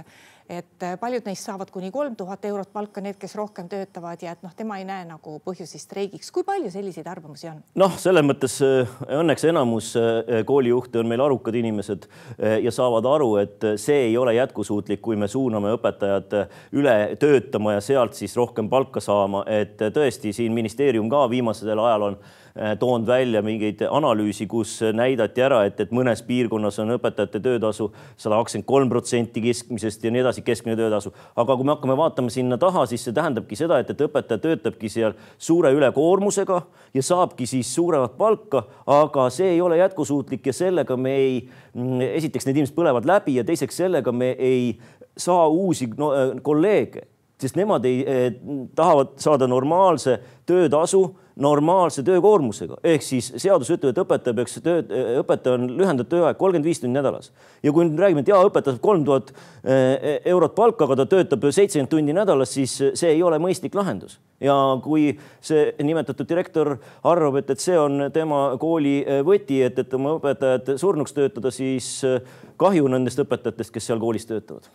et 0.49 0.85
paljud 0.97 1.27
neist 1.29 1.45
saavad 1.45 1.69
kuni 1.69 1.91
kolm 1.93 2.15
tuhat 2.17 2.47
eurot 2.49 2.71
palka, 2.73 3.03
need, 3.05 3.19
kes 3.21 3.35
rohkem 3.37 3.67
töötavad 3.69 4.23
ja 4.25 4.31
et 4.33 4.41
noh, 4.41 4.55
tema 4.57 4.79
ei 4.81 4.87
näe 4.89 5.03
nagu 5.05 5.35
põhjusi 5.45 5.77
streigiks. 5.77 6.31
kui 6.33 6.47
palju 6.47 6.71
selliseid 6.73 7.11
arvamusi 7.11 7.51
on? 7.51 7.59
noh, 7.83 7.99
selles 8.01 8.25
mõttes 8.25 8.55
äh, 8.65 8.95
õnneks 9.19 9.45
enamus 9.51 9.91
äh, 10.01 10.41
koolijuhte 10.49 11.03
on 11.03 11.11
meil 11.11 11.27
arukad 11.27 11.59
inimesed 11.59 12.09
ja 12.39 12.73
saavad 12.73 13.05
aru, 13.11 13.33
et 13.43 13.65
see 13.77 14.07
ei 14.07 14.17
ole 14.17 14.39
jätkusuutlik, 14.39 15.03
kui 15.05 15.19
me 15.21 15.29
suuname 15.29 15.75
õpetajad 15.77 16.39
üle 16.79 16.97
töötama 17.21 17.75
ja 17.77 17.85
sealt 17.85 18.17
siis 18.17 18.37
rohkem 18.39 18.71
palka 18.71 19.03
saama, 19.05 19.43
et 19.51 19.77
tõesti 19.77 20.33
siin 20.33 20.55
ministeerium 20.57 21.11
ka 21.13 21.27
viimasel 21.29 21.75
ajal 21.75 22.13
on 22.13 22.23
Äh, 22.23 22.48
toonud 22.79 23.07
välja 23.07 23.43
mingeid 23.43 23.83
analüüsi, 23.91 24.47
kus 24.51 24.79
näidati 24.95 25.43
ära, 25.45 25.61
et, 25.69 25.81
et 25.81 25.93
mõnes 25.95 26.23
piirkonnas 26.27 26.79
on 26.83 26.95
õpetajate 26.97 27.41
töötasu 27.45 27.91
sada 28.17 28.39
kakskümmend 28.41 28.67
kolm 28.69 28.93
protsenti 28.93 29.43
keskmisest 29.45 30.05
ja 30.05 30.13
nii 30.15 30.23
edasi, 30.25 30.45
keskmine 30.47 30.77
töötasu. 30.79 31.13
aga 31.37 31.57
kui 31.57 31.67
me 31.67 31.75
hakkame 31.75 31.97
vaatama 31.97 32.33
sinna 32.35 32.59
taha, 32.59 32.87
siis 32.91 33.05
see 33.07 33.17
tähendabki 33.17 33.57
seda, 33.59 33.79
et, 33.79 33.91
et 33.91 34.07
õpetaja 34.09 34.43
töötabki 34.43 34.91
seal 34.93 35.15
suure 35.39 35.73
ülekoormusega 35.77 36.63
ja 36.95 37.03
saabki 37.03 37.47
siis 37.47 37.75
suuremat 37.75 38.17
palka, 38.19 38.65
aga 38.87 39.29
see 39.31 39.55
ei 39.55 39.61
ole 39.61 39.79
jätkusuutlik 39.79 40.47
ja 40.47 40.57
sellega 40.57 40.97
me 40.97 41.15
ei, 41.17 41.37
mm, 41.75 42.01
esiteks 42.19 42.49
need 42.49 42.59
inimesed 42.61 42.77
põlevad 42.77 43.07
läbi 43.09 43.39
ja 43.39 43.47
teiseks 43.47 43.83
sellega 43.85 44.13
me 44.13 44.33
ei 44.39 44.73
saa 45.19 45.49
uusi 45.49 45.89
no, 45.99 46.13
äh, 46.15 46.35
kolleege, 46.43 47.07
sest 47.41 47.57
nemad 47.57 47.85
ei 47.89 48.03
eh, 48.03 48.29
tahavad 48.75 49.17
saada 49.23 49.47
normaalse 49.47 50.19
töötasu 50.47 51.07
normaalse 51.39 52.03
töökoormusega, 52.03 52.81
ehk 52.85 53.05
siis 53.05 53.29
seadus 53.39 53.71
ütleb, 53.71 53.93
et 53.93 54.01
õpetaja 54.03 54.35
peaks 54.35 54.57
tööd, 54.63 54.91
õpetaja 55.21 55.59
on 55.59 55.69
lühendatud 55.79 56.11
tööaeg 56.11 56.39
kolmkümmend 56.41 56.67
viis 56.67 56.81
tundi 56.83 56.99
nädalas. 56.99 57.31
ja 57.63 57.73
kui 57.73 57.87
nüüd 57.87 58.01
räägime, 58.01 58.25
et 58.25 58.33
jaa, 58.33 58.41
õpetaja 58.49 58.75
saab 58.75 58.83
kolm 58.83 59.05
tuhat 59.07 59.31
eh, 59.63 60.19
eurot 60.33 60.57
palka, 60.57 60.89
aga 60.89 60.97
ta 60.99 61.07
töötab 61.15 61.47
seitsekümmend 61.47 61.93
tundi 61.93 62.17
nädalas, 62.17 62.55
siis 62.59 62.75
see 62.99 63.13
ei 63.15 63.23
ole 63.23 63.39
mõistlik 63.39 63.79
lahendus. 63.79 64.19
ja 64.41 64.57
kui 64.83 65.13
see 65.41 65.71
nimetatud 65.83 66.29
direktor 66.29 66.77
arvab, 67.05 67.39
et, 67.39 67.55
et 67.55 67.63
see 67.63 67.79
on 67.79 68.09
tema 68.15 68.59
kooli 68.59 68.99
eh, 69.07 69.23
võti, 69.23 69.63
et, 69.63 69.79
et 69.79 69.95
oma 69.95 70.17
õpetajad 70.19 70.75
surnuks 70.77 71.15
töötada, 71.15 71.55
siis 71.55 72.03
eh, 72.05 72.19
kahju 72.57 72.91
nendest 72.91 73.23
õpetajatest, 73.23 73.75
kes 73.79 73.93
seal 73.93 74.03
koolis 74.03 74.27
töötavad 74.27 74.67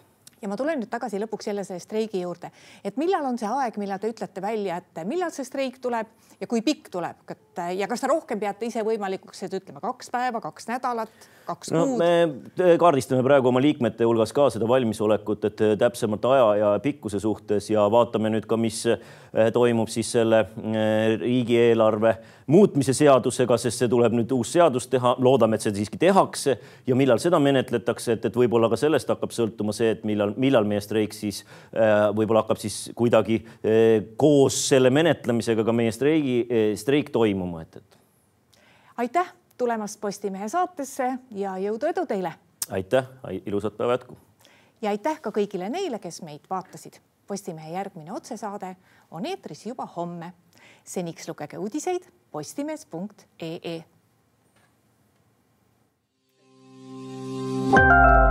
ja 0.44 0.52
ma 0.52 0.60
tulen 0.60 0.82
nüüd 0.82 0.92
tagasi 0.92 1.22
lõpuks 1.24 1.48
jälle 1.50 1.64
selle 1.68 1.82
streigi 1.84 2.22
juurde, 2.22 2.52
et 2.84 3.00
millal 3.00 3.26
on 3.30 3.40
see 3.40 3.50
aeg, 3.50 3.80
millal 3.82 4.02
te 4.02 4.12
ütlete 4.12 4.44
välja, 4.44 4.82
et 4.82 5.04
millal 5.08 5.32
see 5.32 5.48
streik 5.48 5.80
tuleb 5.84 6.12
ja 6.42 6.50
kui 6.50 6.62
pikk 6.66 6.90
tuleb, 6.92 7.24
et 7.32 7.62
ja 7.78 7.88
kas 7.88 8.04
te 8.04 8.10
rohkem 8.12 8.42
peate 8.42 8.68
ise 8.68 8.84
võimalikuks, 8.86 9.46
et 9.46 9.56
ütleme 9.56 9.80
kaks 9.84 10.12
päeva, 10.12 10.42
kaks 10.44 10.68
nädalat, 10.68 11.30
kaks 11.48 11.72
no, 11.72 11.86
kuud? 11.88 12.04
me 12.04 12.76
kaardistame 12.82 13.24
praegu 13.26 13.52
oma 13.52 13.62
liikmete 13.64 14.08
hulgas 14.08 14.34
ka 14.36 14.50
seda 14.54 14.68
valmisolekut, 14.68 15.48
et 15.50 15.64
täpsemalt 15.80 16.26
aja 16.34 16.48
ja 16.60 16.72
pikkuse 16.84 17.22
suhtes 17.24 17.70
ja 17.72 17.86
vaatame 17.92 18.34
nüüd 18.34 18.48
ka, 18.50 18.60
mis 18.60 18.84
eh, 18.90 19.50
toimub 19.56 19.92
siis 19.94 20.12
selle 20.18 20.44
eh, 20.44 21.16
riigieelarve 21.22 22.18
muutmise 22.52 22.94
seadusega, 22.98 23.58
sest 23.58 23.84
see 23.84 23.92
tuleb 23.92 24.16
nüüd 24.18 24.32
uus 24.36 24.52
seadus 24.56 24.90
teha, 24.92 25.16
loodame, 25.24 25.56
et 25.56 25.66
see 25.66 25.76
siiski 25.78 26.00
tehakse 26.02 26.58
ja 26.88 26.98
millal 27.00 27.22
seda 27.24 27.40
menetletakse, 27.40 28.18
et, 28.18 28.28
et 28.28 28.36
võib-olla 28.36 28.68
ka 28.72 28.80
sellest 28.80 29.12
hakkab 29.14 29.32
sõltuma 29.36 29.76
see, 29.76 29.94
et 29.96 30.04
millal, 30.08 30.33
millal, 30.38 30.63
millal 30.63 30.67
meie 30.67 30.82
streik 30.82 31.13
siis 31.13 31.43
äh, 31.74 32.10
võib-olla 32.15 32.43
hakkab 32.43 32.60
siis 32.62 32.91
kuidagi 32.96 33.39
äh, 33.43 34.04
koos 34.17 34.69
selle 34.69 34.89
menetlemisega 34.93 35.63
ka 35.63 35.76
meie 35.76 35.91
streigi, 35.91 36.43
äh, 36.48 36.74
streik 36.80 37.12
toimuma, 37.13 37.62
et, 37.62 37.78
et. 37.78 37.98
aitäh 38.98 39.34
tulemast 39.58 40.02
Postimehe 40.02 40.50
saatesse 40.50 41.13
ja 41.32 41.58
jõudu 41.58 41.89
edu 41.89 42.06
teile. 42.06 42.34
aitäh, 42.69 43.06
ilusat 43.46 43.78
päeva 43.78 43.98
jätku. 43.98 44.17
ja 44.82 44.89
aitäh 44.89 45.22
ka 45.22 45.32
kõigile 45.32 45.69
neile, 45.69 46.00
kes 46.00 46.22
meid 46.22 46.50
vaatasid. 46.50 47.00
Postimehe 47.28 47.72
järgmine 47.72 48.12
otsesaade 48.12 48.76
on 49.12 49.26
eetris 49.26 49.65
juba 49.65 49.86
homme. 49.96 50.34
seniks 50.84 51.28
lugege 51.28 51.58
uudiseid 51.58 52.10
postimees.ee. 52.32 53.84
thank 57.74 58.17
you 58.17 58.23